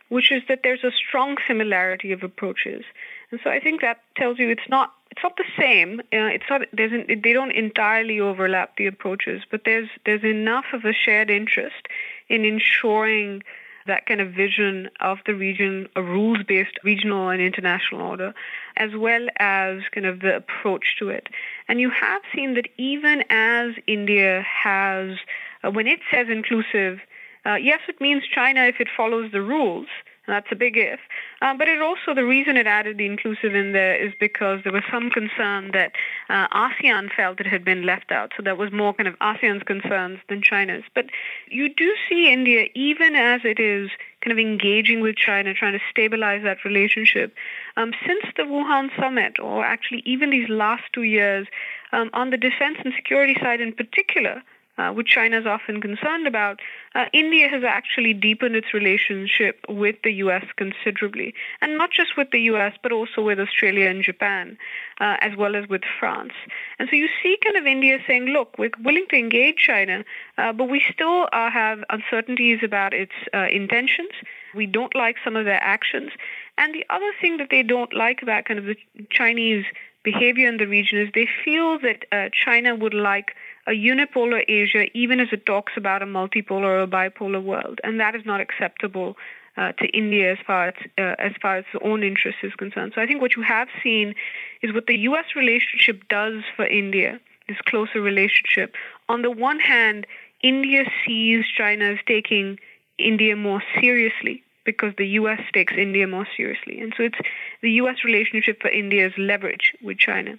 which 0.10 0.32
is 0.32 0.42
that 0.48 0.62
there's 0.64 0.84
a 0.84 0.92
strong 0.92 1.38
similarity 1.48 2.12
of 2.12 2.24
approaches. 2.24 2.84
And 3.32 3.40
so 3.44 3.50
I 3.50 3.60
think 3.60 3.82
that 3.82 4.02
tells 4.16 4.40
you 4.40 4.50
it's 4.50 4.70
not 4.70 4.94
it's 5.12 5.24
not 5.24 5.38
the 5.38 5.46
same. 5.58 6.00
Uh, 6.00 6.30
it's 6.30 6.46
not 6.50 6.62
there's 6.72 6.92
an, 6.92 7.22
they 7.24 7.34
don't 7.34 7.52
entirely 7.52 8.20
overlap 8.20 8.78
the 8.78 8.88
approaches, 8.88 9.44
but 9.50 9.62
there's 9.66 9.90
there's 10.06 10.24
enough 10.24 10.66
of 10.74 10.86
a 10.86 10.94
shared 10.94 11.30
interest 11.30 11.88
in 12.28 12.46
ensuring 12.46 13.44
that 13.90 14.06
kind 14.06 14.22
of 14.22 14.32
vision 14.32 14.90
of 15.02 15.18
the 15.26 15.36
region, 15.36 15.90
a 15.96 16.02
rules-based 16.02 16.80
regional 16.84 17.30
and 17.30 17.42
international 17.42 18.02
order, 18.02 18.34
as 18.78 18.92
well 18.96 19.28
as 19.38 19.82
kind 19.94 20.06
of 20.06 20.22
the 20.22 20.38
approach 20.38 20.96
to 21.00 21.10
it. 21.10 21.28
And 21.68 21.80
you 21.80 21.90
have 21.90 22.22
seen 22.34 22.54
that 22.56 22.70
even 22.78 23.24
as 23.30 23.74
India 23.88 24.46
has, 24.64 25.18
uh, 25.64 25.72
when 25.72 25.88
it 25.88 26.00
says 26.12 26.28
inclusive, 26.30 27.00
uh, 27.46 27.56
yes, 27.56 27.82
it 27.88 28.00
means 28.00 28.24
China 28.34 28.62
if 28.66 28.80
it 28.80 28.88
follows 28.96 29.32
the 29.32 29.42
rules, 29.42 29.88
that's 30.30 30.48
a 30.52 30.56
big 30.56 30.78
if. 30.78 31.00
Um, 31.42 31.58
but 31.58 31.68
it 31.68 31.82
also, 31.82 32.14
the 32.14 32.26
reason 32.26 32.58
it 32.58 32.68
added 32.68 32.98
the 32.98 33.06
inclusive 33.06 33.56
in 33.56 33.72
there 33.74 33.96
is 33.96 34.14
because 34.20 34.62
there 34.64 34.74
was 34.74 34.84
some 34.92 35.10
concern 35.10 35.72
that 35.74 35.94
uh, 36.30 36.48
ASEAN 36.50 37.10
felt 37.16 37.40
it 37.40 37.48
had 37.48 37.64
been 37.64 37.86
left 37.86 38.12
out. 38.12 38.32
So 38.36 38.44
that 38.44 38.58
was 38.58 38.72
more 38.72 38.94
kind 38.94 39.08
of 39.08 39.18
ASEAN's 39.20 39.64
concerns 39.64 40.20
than 40.30 40.42
China's. 40.42 40.84
But 40.94 41.06
you 41.50 41.74
do 41.74 41.94
see 42.08 42.32
India, 42.32 42.68
even 42.76 43.16
as 43.16 43.42
it 43.44 43.60
is 43.60 43.90
kind 44.22 44.32
of 44.32 44.40
engaging 44.40 45.02
with 45.02 45.16
China, 45.16 45.54
trying 45.54 45.74
to 45.74 45.84
stabilize 45.90 46.44
that 46.44 46.66
relationship. 46.66 47.34
Um, 47.78 47.94
since 48.06 48.24
the 48.36 48.44
Wuhan 48.44 48.90
summit, 49.00 49.40
or 49.40 49.64
actually 49.64 50.04
even 50.06 50.30
these 50.30 50.50
last 50.50 50.84
two 50.94 51.04
years, 51.04 51.48
um, 51.92 52.10
on 52.14 52.30
the 52.30 52.38
defense 52.38 52.78
and 52.84 52.94
security 52.96 53.36
side 53.42 53.62
in 53.62 53.74
particular, 53.74 54.44
uh, 54.80 54.94
which 54.94 55.10
China 55.10 55.38
is 55.38 55.46
often 55.46 55.82
concerned 55.82 56.26
about, 56.26 56.62
uh, 56.96 57.06
India 57.12 57.50
has 57.50 57.64
actually 57.66 58.14
deepened 58.14 58.56
its 58.56 58.74
relationship 58.74 59.60
with 59.68 59.98
the 60.06 60.12
U.S. 60.24 60.46
considerably, 60.56 61.34
and 61.62 61.78
not 61.78 61.92
just 61.92 62.16
with 62.16 62.32
the 62.32 62.40
U.S., 62.54 62.74
but 62.82 62.94
also 62.94 63.22
with 63.22 63.42
Australia 63.42 63.90
and 63.90 64.02
Japan, 64.02 64.58
uh, 65.02 65.18
as 65.20 65.36
well 65.38 65.58
as 65.58 65.68
with 65.68 65.82
France. 66.00 66.32
And 66.80 66.88
so 66.90 66.96
you 66.96 67.10
see 67.22 67.38
kind 67.44 67.58
of 67.58 67.66
India 67.66 67.98
saying, 68.08 68.28
look, 68.28 68.56
we're 68.58 68.72
willing 68.82 69.06
to 69.10 69.18
engage 69.18 69.58
China, 69.58 70.06
uh, 70.38 70.54
but 70.54 70.70
we 70.70 70.82
still 70.94 71.28
uh, 71.34 71.52
have 71.52 71.84
uncertainties 71.90 72.60
about 72.64 72.94
its 72.94 73.12
intentions. 73.52 74.12
We 74.56 74.66
don't 74.66 74.96
like 74.96 75.18
some 75.26 75.36
of 75.36 75.44
their 75.44 75.62
actions. 75.62 76.12
And 76.58 76.74
the 76.74 76.86
other 76.90 77.12
thing 77.20 77.36
that 77.38 77.50
they 77.52 77.64
don't 77.64 77.94
like 77.94 78.22
about 78.22 78.46
kind 78.46 78.60
of 78.60 78.66
the 78.66 78.78
Chinese 79.10 79.66
behavior 80.04 80.48
in 80.48 80.56
the 80.56 80.68
region 80.68 80.98
is 81.00 81.10
they 81.14 81.28
feel 81.44 81.80
that 81.80 82.32
China 82.32 82.76
would 82.76 82.94
like 82.94 83.36
a 83.68 83.72
unipolar 83.72 84.44
Asia, 84.48 84.86
even 84.98 85.20
as 85.20 85.30
it 85.32 85.46
talks 85.46 85.74
about 85.76 86.02
a 86.02 86.06
multipolar 86.06 86.64
or 86.64 86.82
a 86.82 86.88
bipolar 86.88 87.44
world, 87.44 87.80
and 87.84 88.00
that 88.00 88.16
is 88.16 88.26
not 88.26 88.42
acceptable 88.42 89.16
uh, 89.58 89.74
to 89.74 89.88
India 89.88 90.32
as 90.32 90.38
far 90.46 90.70
as 90.70 90.74
uh, 90.98 91.16
as 91.20 91.34
far 91.42 91.58
as 91.58 91.66
its 91.74 91.84
own 91.84 92.04
interest 92.04 92.38
is 92.44 92.54
concerned. 92.56 92.94
So 92.96 93.02
I 93.02 93.06
think 93.06 93.22
what 93.22 93.36
you 93.36 93.44
have 93.44 93.68
seen 93.84 94.16
is 94.62 94.74
what 94.74 94.88
the 94.88 94.98
U.S. 95.10 95.26
relationship 95.36 96.08
does 96.08 96.44
for 96.56 96.66
India, 96.66 97.20
this 97.48 97.58
closer 97.66 98.02
relationship. 98.02 98.76
On 99.10 99.22
the 99.22 99.32
one 99.32 99.60
hand, 99.60 100.08
India 100.42 100.84
sees 101.06 101.46
China 101.46 101.86
as 101.86 102.00
taking 102.08 102.58
India 102.98 103.36
more 103.36 103.62
seriously 103.80 104.44
because 104.66 104.94
the 104.98 105.08
U.S. 105.22 105.42
takes 105.54 105.74
India 105.76 106.08
more 106.08 106.28
seriously. 106.38 106.80
And 106.80 106.94
so 106.96 107.04
it's 107.04 107.18
the 107.62 107.72
U.S. 107.72 107.98
relationship 108.04 108.62
for 108.62 108.70
India's 108.70 109.14
leverage 109.18 109.74
with 109.82 109.98
China. 109.98 110.38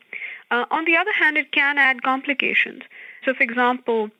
Uh, 0.51 0.67
on 0.71 0.85
the 0.85 0.97
other 0.97 1.13
hand, 1.13 1.37
it 1.37 1.53
can 1.53 1.79
add 1.79 2.03
complications. 2.03 2.83
So, 3.25 3.35
for 3.35 3.43
example, 3.43 4.11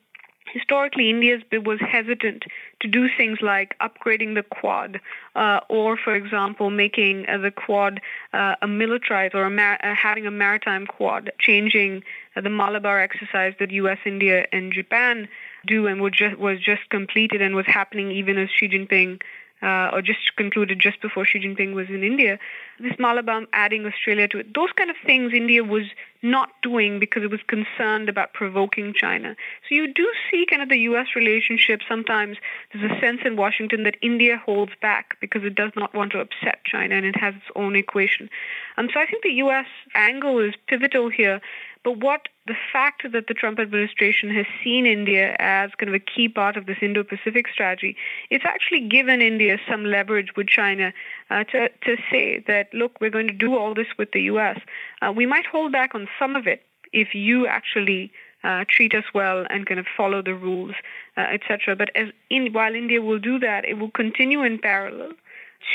historically 0.51 1.09
India 1.09 1.39
was 1.65 1.79
hesitant 1.79 2.45
to 2.81 2.87
do 2.87 3.07
things 3.17 3.39
like 3.41 3.75
upgrading 3.79 4.35
the 4.35 4.43
Quad, 4.43 4.99
uh, 5.35 5.59
or, 5.69 5.97
for 5.97 6.15
example, 6.15 6.69
making 6.69 7.25
uh, 7.27 7.37
the 7.37 7.51
Quad 7.51 8.01
uh, 8.33 8.55
a 8.61 8.67
militarized 8.67 9.35
or 9.35 9.43
a 9.43 9.51
uh, 9.51 9.95
having 9.95 10.25
a 10.25 10.31
maritime 10.31 10.87
Quad, 10.87 11.31
changing 11.39 12.03
uh, 12.35 12.41
the 12.41 12.49
Malabar 12.49 12.99
exercise 12.99 13.53
that 13.59 13.71
U.S., 13.71 13.99
India, 14.05 14.45
and 14.51 14.73
Japan 14.73 15.27
do, 15.65 15.87
and 15.87 16.01
was 16.01 16.13
just, 16.13 16.37
was 16.37 16.59
just 16.59 16.89
completed 16.89 17.41
and 17.41 17.55
was 17.55 17.67
happening 17.67 18.11
even 18.11 18.37
as 18.37 18.49
Xi 18.49 18.67
Jinping 18.67 19.21
uh, 19.61 19.89
or 19.93 20.01
just 20.01 20.35
concluded 20.35 20.79
just 20.79 21.01
before 21.01 21.25
Xi 21.25 21.39
Jinping 21.39 21.73
was 21.73 21.87
in 21.89 22.03
India, 22.03 22.39
this 22.79 22.93
Malabar 22.97 23.43
adding 23.53 23.85
Australia 23.85 24.27
to 24.29 24.39
it, 24.39 24.53
those 24.53 24.71
kind 24.75 24.89
of 24.89 24.95
things 25.05 25.33
India 25.33 25.63
was 25.63 25.85
not 26.23 26.49
doing 26.61 26.99
because 26.99 27.23
it 27.23 27.31
was 27.31 27.39
concerned 27.47 28.09
about 28.09 28.33
provoking 28.33 28.93
China. 28.93 29.35
So 29.67 29.75
you 29.75 29.91
do 29.93 30.11
see 30.29 30.45
kind 30.49 30.61
of 30.61 30.69
the 30.69 30.79
U.S. 30.79 31.07
relationship 31.15 31.81
sometimes 31.87 32.37
there's 32.73 32.91
a 32.91 32.99
sense 32.99 33.21
in 33.25 33.35
Washington 33.35 33.83
that 33.83 33.97
India 34.01 34.37
holds 34.37 34.71
back 34.81 35.17
because 35.19 35.43
it 35.43 35.55
does 35.55 35.71
not 35.75 35.93
want 35.93 36.11
to 36.13 36.19
upset 36.19 36.63
China 36.63 36.95
and 36.95 37.05
it 37.05 37.15
has 37.19 37.35
its 37.35 37.45
own 37.55 37.75
equation. 37.75 38.29
Um, 38.77 38.89
so 38.93 38.99
I 38.99 39.05
think 39.05 39.23
the 39.23 39.33
U.S. 39.45 39.67
angle 39.95 40.39
is 40.39 40.53
pivotal 40.67 41.09
here. 41.09 41.41
But 41.83 41.97
what 41.97 42.27
the 42.45 42.55
fact 42.71 43.11
that 43.11 43.27
the 43.27 43.33
Trump 43.33 43.59
administration 43.59 44.29
has 44.35 44.45
seen 44.63 44.85
India 44.85 45.35
as 45.39 45.71
kind 45.77 45.89
of 45.89 45.95
a 45.95 45.99
key 45.99 46.29
part 46.29 46.55
of 46.55 46.67
this 46.67 46.77
Indo-Pacific 46.81 47.47
strategy, 47.51 47.95
it's 48.29 48.45
actually 48.45 48.81
given 48.87 49.21
India 49.21 49.57
some 49.67 49.85
leverage 49.85 50.35
with 50.35 50.47
China 50.47 50.93
uh, 51.29 51.43
to, 51.45 51.69
to 51.69 51.97
say 52.11 52.43
that, 52.47 52.71
look, 52.73 53.01
we're 53.01 53.09
going 53.09 53.27
to 53.27 53.33
do 53.33 53.57
all 53.57 53.73
this 53.73 53.87
with 53.97 54.11
the 54.11 54.21
U.S. 54.23 54.59
Uh, 55.01 55.11
we 55.11 55.25
might 55.25 55.45
hold 55.45 55.71
back 55.71 55.95
on 55.95 56.07
some 56.19 56.35
of 56.35 56.45
it 56.45 56.61
if 56.93 57.15
you 57.15 57.47
actually 57.47 58.11
uh, 58.43 58.65
treat 58.67 58.93
us 58.93 59.05
well 59.13 59.45
and 59.49 59.65
kind 59.65 59.79
of 59.79 59.87
follow 59.97 60.21
the 60.21 60.35
rules, 60.35 60.75
uh, 61.17 61.21
etc. 61.21 61.75
But 61.75 61.89
as 61.95 62.09
in, 62.29 62.53
while 62.53 62.75
India 62.75 63.01
will 63.01 63.19
do 63.19 63.39
that, 63.39 63.65
it 63.65 63.79
will 63.79 63.91
continue 63.91 64.43
in 64.43 64.59
parallel 64.59 65.13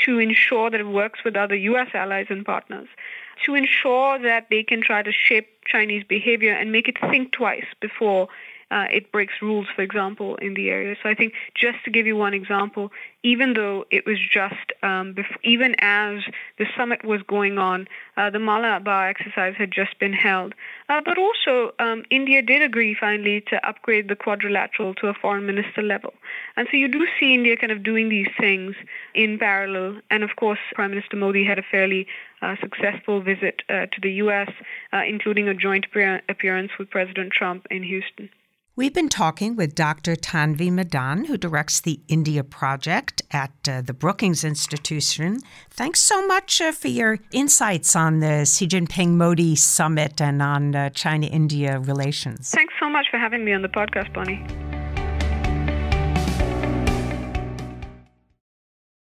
to 0.05 0.19
ensure 0.19 0.69
that 0.69 0.79
it 0.79 0.87
works 0.87 1.19
with 1.23 1.35
other 1.35 1.55
U.S. 1.55 1.89
allies 1.93 2.27
and 2.29 2.45
partners 2.45 2.87
to 3.45 3.55
ensure 3.55 4.19
that 4.19 4.47
they 4.49 4.63
can 4.63 4.81
try 4.81 5.01
to 5.03 5.11
shape 5.11 5.47
Chinese 5.65 6.03
behavior 6.03 6.53
and 6.53 6.71
make 6.71 6.87
it 6.87 6.97
think 7.09 7.31
twice 7.31 7.65
before 7.79 8.27
uh, 8.69 8.85
it 8.91 9.11
breaks 9.11 9.33
rules, 9.41 9.67
for 9.75 9.81
example, 9.81 10.35
in 10.37 10.53
the 10.53 10.69
area. 10.69 10.95
So 11.01 11.09
I 11.09 11.15
think 11.15 11.33
just 11.55 11.77
to 11.85 11.91
give 11.91 12.05
you 12.05 12.15
one 12.15 12.33
example, 12.33 12.91
even 13.23 13.53
though 13.53 13.85
it 13.91 14.05
was 14.05 14.17
just 14.19 14.73
um, 14.83 15.15
even 15.43 15.75
as 15.79 16.23
the 16.57 16.65
summit 16.77 17.03
was 17.05 17.21
going 17.23 17.57
on, 17.57 17.87
uh, 18.17 18.29
the 18.29 18.39
Malabar 18.39 19.09
exercise 19.09 19.55
had 19.57 19.71
just 19.71 19.97
been 19.99 20.13
held. 20.13 20.53
Uh, 20.89 21.01
but 21.03 21.17
also, 21.17 21.73
um, 21.79 22.03
India 22.09 22.41
did 22.41 22.61
agree 22.61 22.95
finally 22.97 23.41
to 23.49 23.67
upgrade 23.67 24.09
the 24.09 24.15
quadrilateral 24.15 24.93
to 24.95 25.07
a 25.07 25.13
foreign 25.13 25.45
minister 25.45 25.81
level. 25.81 26.13
And 26.55 26.67
so 26.69 26.77
you 26.77 26.87
do 26.87 27.05
see 27.19 27.33
India 27.33 27.55
kind 27.57 27.71
of 27.71 27.83
doing 27.83 28.09
these 28.09 28.29
things 28.39 28.75
in 29.13 29.39
parallel. 29.39 30.01
And 30.09 30.23
of 30.23 30.35
course, 30.35 30.59
Prime 30.73 30.91
Minister 30.91 31.15
Modi 31.15 31.45
had 31.45 31.59
a 31.59 31.63
fairly 31.63 32.07
uh, 32.41 32.55
successful 32.61 33.21
visit 33.21 33.61
uh, 33.69 33.87
to 33.87 34.01
the 34.01 34.11
U.S., 34.13 34.49
uh, 34.93 35.01
including 35.07 35.47
a 35.47 35.53
joint 35.53 35.85
appearance 36.29 36.71
with 36.77 36.89
President 36.89 37.31
Trump 37.31 37.65
in 37.71 37.83
Houston. 37.83 38.29
We've 38.77 38.93
been 38.93 39.09
talking 39.09 39.55
with 39.55 39.73
Dr. 39.73 40.15
Tanvi 40.15 40.71
Madan, 40.71 41.25
who 41.25 41.35
directs 41.35 41.81
the 41.81 41.99
India 42.07 42.43
Project 42.43 43.23
at 43.31 43.49
uh, 43.67 43.81
the 43.81 43.91
Brookings 43.91 44.43
Institution. 44.43 45.39
Thanks 45.71 45.99
so 45.99 46.27
much 46.27 46.61
uh, 46.61 46.71
for 46.71 46.87
your 46.87 47.17
insights 47.31 47.95
on 47.95 48.19
the 48.19 48.45
Xi 48.45 48.67
Jinping 48.67 49.13
Modi 49.13 49.55
summit 49.55 50.21
and 50.21 50.43
on 50.43 50.75
uh, 50.75 50.91
China 50.91 51.25
India 51.25 51.79
relations. 51.79 52.51
Thanks 52.51 52.75
so 52.79 52.87
much 52.87 53.07
for 53.09 53.17
having 53.17 53.43
me 53.43 53.51
on 53.51 53.63
the 53.63 53.67
podcast, 53.67 54.13
Bonnie. 54.13 54.45